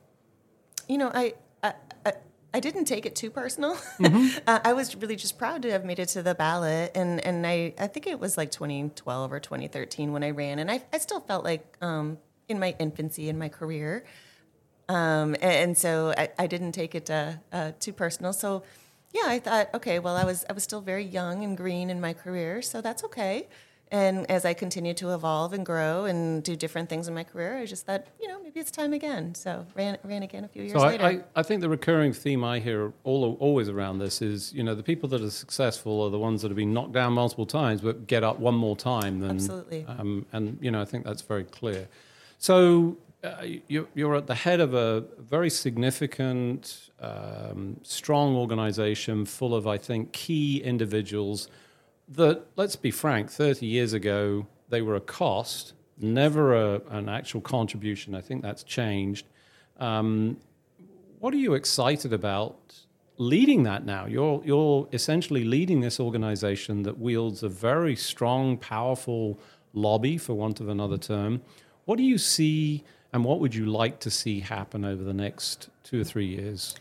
you 0.88 0.98
know, 0.98 1.12
I, 1.14 1.34
I, 1.64 1.74
I 2.06 2.14
I 2.54 2.60
didn't 2.60 2.86
take 2.86 3.06
it 3.06 3.16
too 3.16 3.30
personal. 3.30 3.78
Mm-hmm. 4.02 4.40
uh, 4.48 4.60
I 4.64 4.74
was 4.74 4.96
really 4.96 5.16
just 5.16 5.38
proud 5.38 5.62
to 5.62 5.72
have 5.72 5.86
made 5.86 6.00
it 6.00 6.08
to 6.10 6.24
the 6.24 6.34
ballot, 6.34 6.92
and 6.96 7.24
and 7.24 7.46
I 7.46 7.74
I 7.80 7.88
think 7.88 8.08
it 8.08 8.20
was 8.20 8.38
like 8.38 8.52
2012 8.52 9.32
or 9.32 9.40
2013 9.40 10.12
when 10.12 10.24
I 10.24 10.32
ran, 10.32 10.60
and 10.60 10.72
I 10.72 10.82
I 10.92 10.98
still 10.98 11.20
felt 11.20 11.44
like 11.44 11.78
um, 11.82 12.18
in 12.50 12.60
my 12.60 12.76
infancy 12.80 13.30
in 13.30 13.38
my 13.38 13.48
career, 13.48 14.04
um, 14.90 15.36
and, 15.36 15.44
and, 15.44 15.78
so 15.78 16.14
I, 16.18 16.30
I 16.40 16.48
didn't 16.48 16.72
take 16.72 16.96
it 16.96 17.10
uh, 17.10 17.34
uh, 17.54 17.72
too 17.80 17.94
personal. 17.94 18.34
So 18.34 18.64
yeah, 19.14 19.26
I 19.28 19.40
thought 19.40 19.70
okay, 19.76 20.00
well 20.00 20.16
I 20.18 20.26
was 20.26 20.46
I 20.50 20.54
was 20.54 20.64
still 20.64 20.82
very 20.82 21.06
young 21.06 21.44
and 21.44 21.56
green 21.56 21.90
in 21.90 22.02
my 22.02 22.14
career, 22.14 22.62
so 22.62 22.82
that's 22.82 23.04
okay. 23.04 23.48
And 23.92 24.30
as 24.32 24.46
I 24.46 24.54
continue 24.54 24.94
to 24.96 25.14
evolve 25.14 25.52
and 25.52 25.66
grow 25.66 26.06
and 26.06 26.42
do 26.42 26.56
different 26.56 26.88
things 26.88 27.10
in 27.10 27.14
my 27.14 27.26
career, 27.26 27.58
I 27.58 27.66
just 27.66 27.86
thought, 27.86 28.06
you 28.22 28.28
know, 28.30 28.42
maybe 28.42 28.62
it's 28.62 28.72
time 28.72 28.94
again. 28.94 29.36
So 29.36 29.66
ran 29.76 29.98
ran 30.06 30.24
again 30.24 30.46
a 30.46 30.48
few 30.48 30.64
years 30.64 30.74
so 30.74 30.80
later. 30.80 31.04
I, 31.04 31.40
I, 31.40 31.44
think 31.44 31.60
the 31.60 31.68
recurring 31.68 32.14
theme 32.14 32.42
I 32.42 32.60
hear 32.60 32.94
all, 33.04 33.36
always 33.42 33.68
around 33.68 34.00
this 34.00 34.22
is, 34.22 34.54
you 34.54 34.64
know, 34.64 34.76
the 34.76 34.84
people 34.84 35.10
that 35.10 35.22
are 35.22 35.30
successful 35.30 36.02
are 36.02 36.10
the 36.10 36.18
ones 36.18 36.42
that 36.42 36.48
have 36.48 36.56
been 36.56 36.74
knocked 36.74 36.94
down 36.94 37.12
multiple 37.12 37.46
times, 37.46 37.82
but 37.82 38.08
get 38.08 38.24
up 38.24 38.40
one 38.40 38.56
more 38.56 38.78
time. 38.78 39.20
Than, 39.20 39.32
Absolutely. 39.32 39.86
Um, 39.86 40.26
and 40.32 40.58
you 40.62 40.72
know, 40.72 40.82
I 40.82 40.86
think 40.86 41.04
that's 41.04 41.22
very 41.22 41.44
clear. 41.44 41.90
So 42.38 42.98
uh, 43.26 43.46
you, 43.68 43.90
you're 43.94 44.16
at 44.16 44.28
the 44.28 44.36
head 44.36 44.62
of 44.62 44.74
a 44.74 45.04
very 45.20 45.50
significant, 45.50 46.92
um, 47.02 47.78
strong 47.84 48.38
organization 48.38 49.26
full 49.26 49.54
of, 49.54 49.68
I 49.68 49.78
think, 49.78 50.14
key 50.14 50.64
individuals 50.64 51.50
that, 52.16 52.46
let's 52.56 52.76
be 52.76 52.92
frank, 52.92 53.30
30 53.30 53.66
years 53.66 53.94
ago, 53.94 54.48
they 54.70 54.82
were 54.82 54.96
a 54.96 55.02
cost, 55.02 55.74
never 56.00 56.56
a, 56.56 56.82
an 56.90 57.10
actual 57.10 57.42
contribution. 57.42 58.16
I 58.16 58.22
think 58.22 58.42
that's 58.42 58.64
changed. 58.64 59.26
Um, 59.80 60.38
what 61.20 61.34
are 61.34 61.38
you 61.38 61.54
excited 61.54 62.14
about 62.14 62.58
leading 63.18 63.64
that 63.64 63.86
now? 63.86 64.06
You're, 64.06 64.42
you're 64.44 64.88
essentially 64.92 65.44
leading 65.44 65.82
this 65.82 66.00
organization 66.00 66.84
that 66.84 66.98
wields 66.98 67.44
a 67.44 67.50
very 67.50 67.96
strong, 67.96 68.58
powerful 68.58 69.40
lobby, 69.74 70.18
for 70.18 70.34
want 70.34 70.60
of 70.60 70.68
another 70.68 70.98
term. 70.98 71.42
What 71.86 71.98
do 71.98 72.04
you 72.04 72.18
see, 72.18 72.84
and 73.14 73.24
what 73.24 73.40
would 73.40 73.56
you 73.56 73.66
like 73.66 74.00
to 74.02 74.12
see 74.12 74.40
happen 74.40 74.84
over 74.84 75.04
the 75.04 75.14
next 75.14 75.70
two 75.84 76.02
or 76.02 76.04
three 76.04 76.26
years? 76.26 76.76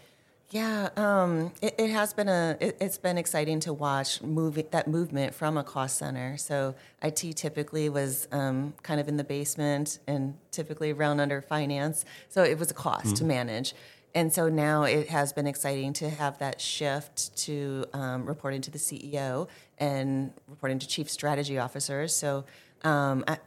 Yeah, 0.50 0.88
um, 0.96 1.52
it, 1.62 1.76
it, 1.78 1.90
has 1.90 2.12
been 2.12 2.28
a 2.28 2.56
it, 2.60 2.82
has 2.82 2.98
been 2.98 3.16
exciting 3.18 3.60
to 3.60 3.72
watch 3.72 4.20
moving 4.20 4.66
that 4.72 4.88
movement 4.88 5.32
from 5.32 5.56
a 5.56 5.62
cost 5.62 5.98
center. 5.98 6.36
So 6.38 6.74
IT 7.02 7.36
typically 7.36 7.88
was 7.88 8.26
um, 8.32 8.74
kind 8.82 8.98
of 8.98 9.06
in 9.06 9.16
the 9.16 9.22
basement 9.22 10.00
and 10.08 10.34
typically 10.50 10.90
around 10.90 11.20
under 11.20 11.40
finance. 11.40 12.04
So 12.28 12.42
it 12.42 12.58
was 12.58 12.68
a 12.70 12.74
cost 12.74 13.06
mm-hmm. 13.06 13.14
to 13.14 13.24
manage. 13.24 13.74
And 14.12 14.32
so 14.32 14.48
now 14.48 14.82
it 14.82 15.08
has 15.08 15.32
been 15.32 15.46
exciting 15.46 15.92
to 15.94 16.10
have 16.10 16.38
that 16.38 16.60
shift 16.60 17.36
to 17.44 17.84
um, 17.92 18.26
reporting 18.26 18.60
to 18.62 18.70
the 18.72 18.78
CEO 18.78 19.46
and 19.78 20.32
reporting 20.48 20.80
to 20.80 20.88
chief 20.88 21.08
strategy 21.08 21.58
officers. 21.58 22.14
So 22.14 22.44
um, 22.82 23.24
I, 23.28 23.38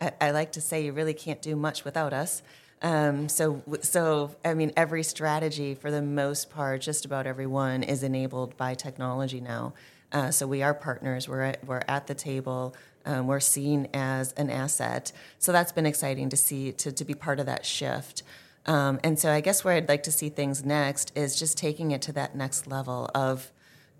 I, 0.00 0.12
I 0.20 0.30
like 0.30 0.52
to 0.52 0.60
say 0.60 0.84
you 0.84 0.92
really 0.92 1.14
can't 1.14 1.42
do 1.42 1.56
much 1.56 1.84
without 1.84 2.12
us. 2.12 2.42
Um, 2.82 3.28
so, 3.28 3.62
so 3.82 4.34
I 4.44 4.54
mean, 4.54 4.72
every 4.76 5.04
strategy 5.04 5.74
for 5.74 5.90
the 5.90 6.02
most 6.02 6.50
part, 6.50 6.80
just 6.80 7.04
about 7.04 7.26
everyone 7.26 7.82
is 7.82 8.02
enabled 8.02 8.56
by 8.56 8.74
technology 8.74 9.40
now. 9.40 9.74
Uh, 10.10 10.30
so 10.30 10.46
we 10.46 10.62
are 10.62 10.74
partners. 10.74 11.28
We're 11.28 11.42
at, 11.42 11.64
we're 11.64 11.82
at 11.88 12.06
the 12.06 12.14
table. 12.14 12.74
Um, 13.06 13.26
we're 13.26 13.40
seen 13.40 13.88
as 13.94 14.32
an 14.32 14.50
asset. 14.50 15.12
So 15.38 15.52
that's 15.52 15.72
been 15.72 15.86
exciting 15.86 16.28
to 16.28 16.36
see 16.36 16.72
to 16.72 16.92
to 16.92 17.04
be 17.04 17.14
part 17.14 17.40
of 17.40 17.46
that 17.46 17.64
shift. 17.64 18.22
Um, 18.66 19.00
and 19.02 19.18
so 19.18 19.32
I 19.32 19.40
guess 19.40 19.64
where 19.64 19.74
I'd 19.74 19.88
like 19.88 20.04
to 20.04 20.12
see 20.12 20.28
things 20.28 20.64
next 20.64 21.10
is 21.16 21.36
just 21.36 21.58
taking 21.58 21.90
it 21.90 22.02
to 22.02 22.12
that 22.12 22.36
next 22.36 22.68
level 22.68 23.10
of 23.14 23.50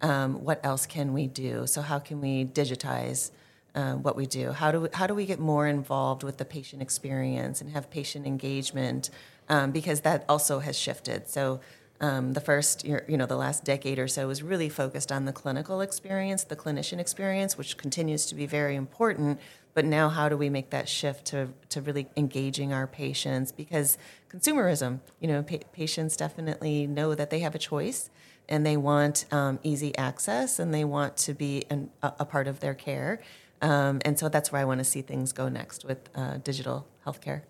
um, 0.03 0.45
what 0.45 0.65
else 0.65 0.87
can 0.87 1.13
we 1.13 1.27
do? 1.27 1.67
So 1.67 1.83
how 1.83 1.99
can 1.99 2.21
we 2.21 2.45
digitize? 2.45 3.31
Uh, 3.75 3.95
what 3.95 4.17
we 4.17 4.27
do? 4.27 4.53
How 4.53 4.71
do 4.71 4.83
we, 4.83 4.89
how 4.93 5.07
do 5.07 5.15
we 5.15 5.27
get 5.27 5.39
more 5.39 5.67
involved 5.67 6.23
with 6.23 6.39
the 6.39 6.45
patient 6.45 6.83
experience 6.83 7.61
and 7.61 7.71
have 7.71 7.91
patient 7.91 8.27
engagement? 8.27 9.11
Um, 9.49 9.71
because 9.71 10.01
that 10.03 10.25
also 10.29 10.61
has 10.61 10.79
shifted. 10.79 11.29
So 11.29 11.61
um, 12.01 12.33
the 12.33 12.41
first, 12.41 12.85
you 12.85 13.17
know, 13.17 13.27
the 13.27 13.37
last 13.37 13.65
decade 13.65 13.99
or 13.99 14.09
so 14.09 14.27
was 14.27 14.43
really 14.43 14.69
focused 14.69 15.13
on 15.13 15.25
the 15.25 15.33
clinical 15.33 15.81
experience, 15.81 16.43
the 16.43 16.57
clinician 16.57 16.99
experience, 16.99 17.57
which 17.57 17.77
continues 17.77 18.27
to 18.27 18.35
be 18.35 18.45
very 18.45 18.75
important. 18.75 19.41
But 19.75 19.85
now, 19.85 20.09
how 20.09 20.29
do 20.29 20.37
we 20.37 20.51
make 20.51 20.71
that 20.71 20.89
shift 20.89 21.27
to, 21.27 21.49
to 21.71 21.81
really 21.81 22.09
engaging 22.17 22.73
our 22.73 22.87
patients? 22.87 23.53
Because 23.53 23.99
consumerism, 24.29 24.99
you 25.21 25.29
know, 25.29 25.43
pa- 25.43 25.59
patients 25.73 26.17
definitely 26.17 26.87
know 26.87 27.15
that 27.15 27.31
they 27.31 27.39
have 27.41 27.55
a 27.55 27.59
choice 27.59 28.11
and 28.49 28.67
they 28.67 28.77
want 28.77 29.25
um, 29.33 29.61
easy 29.63 29.97
access 29.97 30.59
and 30.59 30.75
they 30.75 30.85
want 30.85 31.17
to 31.19 31.35
be 31.35 31.65
an, 31.71 31.89
a, 32.03 32.13
a 32.21 32.25
part 32.25 32.49
of 32.49 32.61
their 32.61 32.75
care. 32.75 33.21
Um, 33.63 34.01
and 34.05 34.19
so 34.19 34.29
that's 34.29 34.53
where 34.53 34.61
I 34.61 34.65
want 34.65 34.79
to 34.79 34.85
see 34.85 35.03
things 35.03 35.33
go 35.33 35.49
next 35.49 35.85
with 35.85 36.09
uh, 36.15 36.39
digital 36.39 36.87
healthcare. 37.07 37.43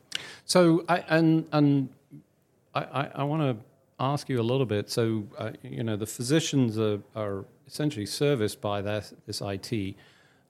So, 0.44 0.84
I, 0.88 0.98
and 1.08 1.46
and 1.52 1.88
I, 2.74 3.08
I 3.14 3.24
want 3.24 3.42
to 3.42 3.64
ask 3.98 4.28
you 4.28 4.40
a 4.40 4.42
little 4.42 4.66
bit. 4.66 4.90
So, 4.90 5.24
uh, 5.38 5.52
you 5.62 5.82
know, 5.82 5.96
the 5.96 6.06
physicians 6.06 6.78
are, 6.78 7.00
are 7.14 7.44
essentially 7.66 8.06
serviced 8.06 8.60
by 8.60 8.82
this, 8.82 9.14
this 9.26 9.40
IT. 9.40 9.94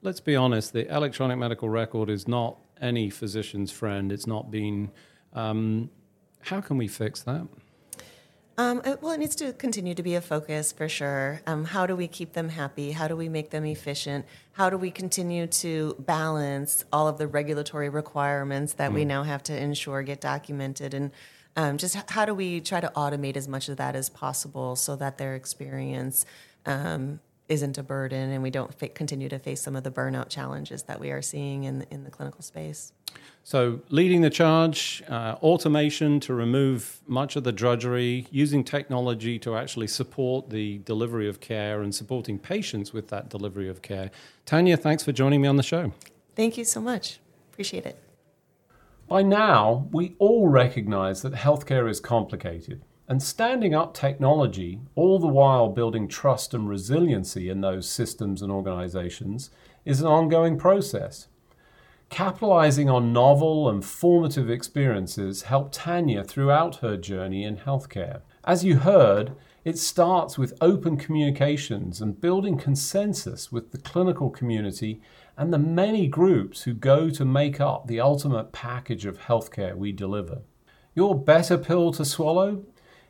Let's 0.01 0.19
be 0.19 0.35
honest, 0.35 0.73
the 0.73 0.93
electronic 0.93 1.37
medical 1.37 1.69
record 1.69 2.09
is 2.09 2.27
not 2.27 2.57
any 2.81 3.09
physician's 3.09 3.71
friend. 3.71 4.11
It's 4.11 4.27
not 4.27 4.51
been. 4.51 4.91
Um, 5.33 5.89
how 6.41 6.59
can 6.59 6.77
we 6.77 6.87
fix 6.87 7.21
that? 7.23 7.47
Um, 8.55 8.83
well, 9.01 9.11
it 9.11 9.19
needs 9.19 9.35
to 9.37 9.51
continue 9.53 9.95
to 9.95 10.03
be 10.03 10.13
a 10.13 10.21
focus 10.21 10.71
for 10.71 10.87
sure. 10.87 11.41
Um, 11.47 11.65
how 11.65 11.87
do 11.87 11.95
we 11.95 12.07
keep 12.07 12.33
them 12.33 12.49
happy? 12.49 12.91
How 12.91 13.07
do 13.07 13.15
we 13.15 13.27
make 13.27 13.49
them 13.49 13.65
efficient? 13.65 14.25
How 14.51 14.69
do 14.69 14.77
we 14.77 14.91
continue 14.91 15.47
to 15.47 15.95
balance 15.97 16.85
all 16.93 17.07
of 17.07 17.17
the 17.17 17.27
regulatory 17.27 17.89
requirements 17.89 18.73
that 18.73 18.91
mm. 18.91 18.95
we 18.95 19.05
now 19.05 19.23
have 19.23 19.41
to 19.43 19.57
ensure 19.57 20.03
get 20.03 20.21
documented? 20.21 20.93
And 20.93 21.11
um, 21.55 21.79
just 21.79 21.95
how 22.11 22.25
do 22.25 22.35
we 22.35 22.61
try 22.61 22.79
to 22.79 22.91
automate 22.95 23.37
as 23.37 23.47
much 23.47 23.69
of 23.69 23.77
that 23.77 23.95
as 23.95 24.09
possible 24.09 24.75
so 24.75 24.95
that 24.97 25.17
their 25.17 25.33
experience 25.33 26.25
um, 26.67 27.19
isn't 27.49 27.79
a 27.79 27.83
burden 27.83 28.29
and 28.29 28.43
we 28.43 28.51
don't 28.51 28.73
fa- 28.73 28.89
continue 28.89 29.29
to 29.29 29.39
face 29.39 29.61
some 29.61 29.75
of 29.75 29.83
the 29.83 29.91
burnout 29.91 30.29
challenges 30.29 30.83
that 30.83 30.99
we 30.99 31.09
are 31.09 31.23
seeing 31.23 31.63
in, 31.63 31.87
in 31.89 32.03
the 32.03 32.11
clinical 32.11 32.43
space? 32.43 32.93
So, 33.45 33.81
leading 33.89 34.21
the 34.21 34.29
charge, 34.29 35.03
uh, 35.09 35.35
automation 35.43 36.21
to 36.21 36.33
remove 36.33 37.01
much 37.07 37.35
of 37.35 37.43
the 37.43 37.51
drudgery, 37.51 38.25
using 38.31 38.63
technology 38.63 39.37
to 39.39 39.57
actually 39.57 39.87
support 39.87 40.49
the 40.49 40.77
delivery 40.79 41.27
of 41.27 41.41
care 41.41 41.81
and 41.81 41.93
supporting 41.93 42.39
patients 42.39 42.93
with 42.93 43.09
that 43.09 43.27
delivery 43.29 43.67
of 43.67 43.81
care. 43.81 44.11
Tanya, 44.45 44.77
thanks 44.77 45.03
for 45.03 45.11
joining 45.11 45.41
me 45.41 45.49
on 45.49 45.57
the 45.57 45.63
show. 45.63 45.91
Thank 46.37 46.57
you 46.57 46.63
so 46.63 46.79
much. 46.79 47.19
Appreciate 47.51 47.85
it. 47.85 47.97
By 49.09 49.23
now, 49.23 49.89
we 49.91 50.15
all 50.19 50.47
recognize 50.47 51.21
that 51.23 51.33
healthcare 51.33 51.89
is 51.89 51.99
complicated, 51.99 52.81
and 53.09 53.21
standing 53.21 53.75
up 53.75 53.93
technology, 53.93 54.79
all 54.95 55.19
the 55.19 55.27
while 55.27 55.67
building 55.67 56.07
trust 56.07 56.53
and 56.53 56.69
resiliency 56.69 57.49
in 57.49 57.59
those 57.59 57.89
systems 57.89 58.41
and 58.41 58.49
organizations, 58.49 59.49
is 59.83 59.99
an 59.99 60.07
ongoing 60.07 60.57
process. 60.57 61.27
Capitalizing 62.13 62.91
on 62.91 63.11
novel 63.11 63.67
and 63.67 63.83
formative 63.83 64.47
experiences 64.47 65.41
helped 65.41 65.73
Tanya 65.73 66.23
throughout 66.23 66.75
her 66.75 66.95
journey 66.95 67.43
in 67.43 67.57
healthcare. 67.57 68.21
As 68.43 68.63
you 68.63 68.77
heard, 68.77 69.31
it 69.65 69.79
starts 69.79 70.37
with 70.37 70.53
open 70.61 70.95
communications 70.95 72.01
and 72.01 72.21
building 72.21 72.55
consensus 72.55 73.51
with 73.51 73.71
the 73.71 73.79
clinical 73.79 74.29
community 74.29 75.01
and 75.35 75.51
the 75.51 75.57
many 75.57 76.05
groups 76.05 76.61
who 76.61 76.75
go 76.75 77.09
to 77.09 77.25
make 77.25 77.59
up 77.59 77.87
the 77.87 77.99
ultimate 77.99 78.51
package 78.51 79.07
of 79.07 79.21
healthcare 79.21 79.75
we 79.75 79.91
deliver. 79.91 80.43
Your 80.93 81.19
better 81.19 81.57
pill 81.57 81.91
to 81.93 82.05
swallow 82.05 82.63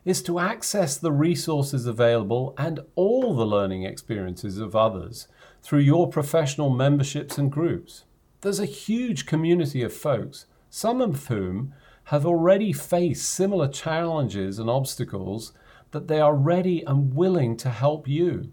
is 0.05 0.23
to 0.23 0.39
access 0.39 0.95
the 0.95 1.11
resources 1.11 1.85
available 1.85 2.55
and 2.57 2.79
all 2.95 3.35
the 3.35 3.45
learning 3.45 3.83
experiences 3.83 4.59
of 4.59 4.77
others 4.77 5.27
through 5.61 5.79
your 5.79 6.07
professional 6.07 6.69
memberships 6.69 7.37
and 7.37 7.51
groups. 7.51 8.05
There's 8.43 8.59
a 8.59 8.65
huge 8.65 9.25
community 9.25 9.83
of 9.83 9.93
folks, 9.93 10.47
some 10.69 10.99
of 10.99 11.27
whom 11.27 11.73
have 12.05 12.25
already 12.25 12.73
faced 12.73 13.29
similar 13.29 13.69
challenges 13.69 14.59
and 14.59 14.69
obstacles 14.69 15.53
that 15.91 16.09
they 16.09 16.19
are 16.19 16.35
ready 16.35 16.83
and 16.83 17.13
willing 17.13 17.55
to 17.55 17.69
help 17.69 18.05
you. 18.05 18.51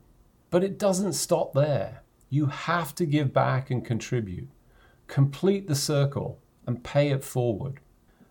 But 0.48 0.62
it 0.62 0.78
doesn't 0.78 1.14
stop 1.14 1.54
there. 1.54 2.04
You 2.28 2.46
have 2.46 2.94
to 2.94 3.04
give 3.04 3.32
back 3.32 3.68
and 3.68 3.84
contribute. 3.84 4.48
complete 5.08 5.66
the 5.66 5.74
circle, 5.74 6.38
and 6.68 6.84
pay 6.84 7.10
it 7.10 7.24
forward. 7.24 7.80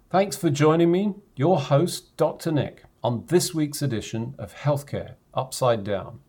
Thanks 0.10 0.38
for 0.38 0.50
joining 0.50 0.90
me, 0.90 1.16
your 1.36 1.60
host, 1.60 2.16
Dr. 2.16 2.54
Nick, 2.54 2.86
on 3.04 3.26
this 3.28 3.54
week's 3.54 3.82
edition 3.82 4.34
of 4.40 4.56
Healthcare 4.56 5.16
Upside 5.34 5.84
Down. 5.84 6.22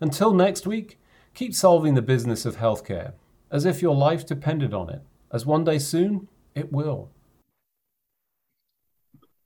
Until 0.00 0.32
next 0.32 0.66
week, 0.66 0.98
keep 1.34 1.54
solving 1.54 1.92
the 1.92 2.00
business 2.00 2.46
of 2.46 2.56
healthcare 2.56 3.12
as 3.54 3.64
if 3.64 3.80
your 3.80 3.94
life 3.94 4.26
depended 4.26 4.74
on 4.74 4.90
it, 4.90 5.00
as 5.32 5.46
one 5.46 5.62
day 5.62 5.78
soon 5.78 6.28
it 6.56 6.72
will. 6.72 7.08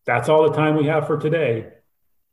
That's 0.06 0.30
all 0.30 0.48
the 0.48 0.56
time 0.56 0.76
we 0.76 0.86
have 0.86 1.06
for 1.06 1.18
today. 1.18 1.68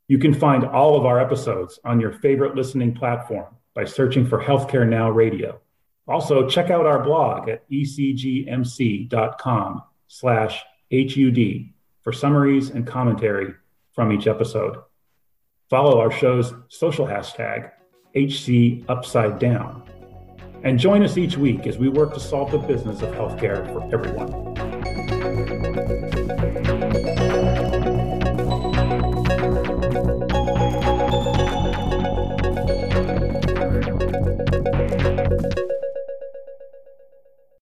You 0.08 0.18
can 0.18 0.34
find 0.34 0.64
all 0.64 0.98
of 0.98 1.06
our 1.06 1.20
episodes 1.20 1.78
on 1.84 2.00
your 2.00 2.14
favorite 2.14 2.56
listening 2.56 2.96
platform 2.96 3.54
by 3.74 3.84
searching 3.84 4.26
for 4.26 4.42
Healthcare 4.42 4.88
Now 4.88 5.10
Radio. 5.10 5.60
Also, 6.08 6.48
check 6.48 6.70
out 6.70 6.86
our 6.86 7.04
blog 7.04 7.50
at 7.50 7.70
ecgmc.com 7.70 8.24
slash 10.08 10.64
HUD 10.94 11.66
for 12.04 12.14
summaries 12.14 12.70
and 12.70 12.88
commentary 12.88 13.54
from 13.92 14.14
each 14.14 14.28
episode. 14.28 14.78
Follow 15.70 16.00
our 16.00 16.12
show's 16.12 16.54
social 16.70 17.06
hashtag, 17.06 17.72
HC 18.16 18.86
Upside 18.88 19.40
Down. 19.40 19.84
And 20.66 20.80
join 20.80 21.04
us 21.04 21.16
each 21.16 21.38
week 21.38 21.68
as 21.68 21.78
we 21.78 21.90
work 21.90 22.16
to 22.16 22.20
solve 22.20 22.50
the 22.50 22.58
business 22.58 23.04
of 23.04 23.14
healthcare 23.14 23.72
for 23.72 23.84
everyone. 23.94 24.56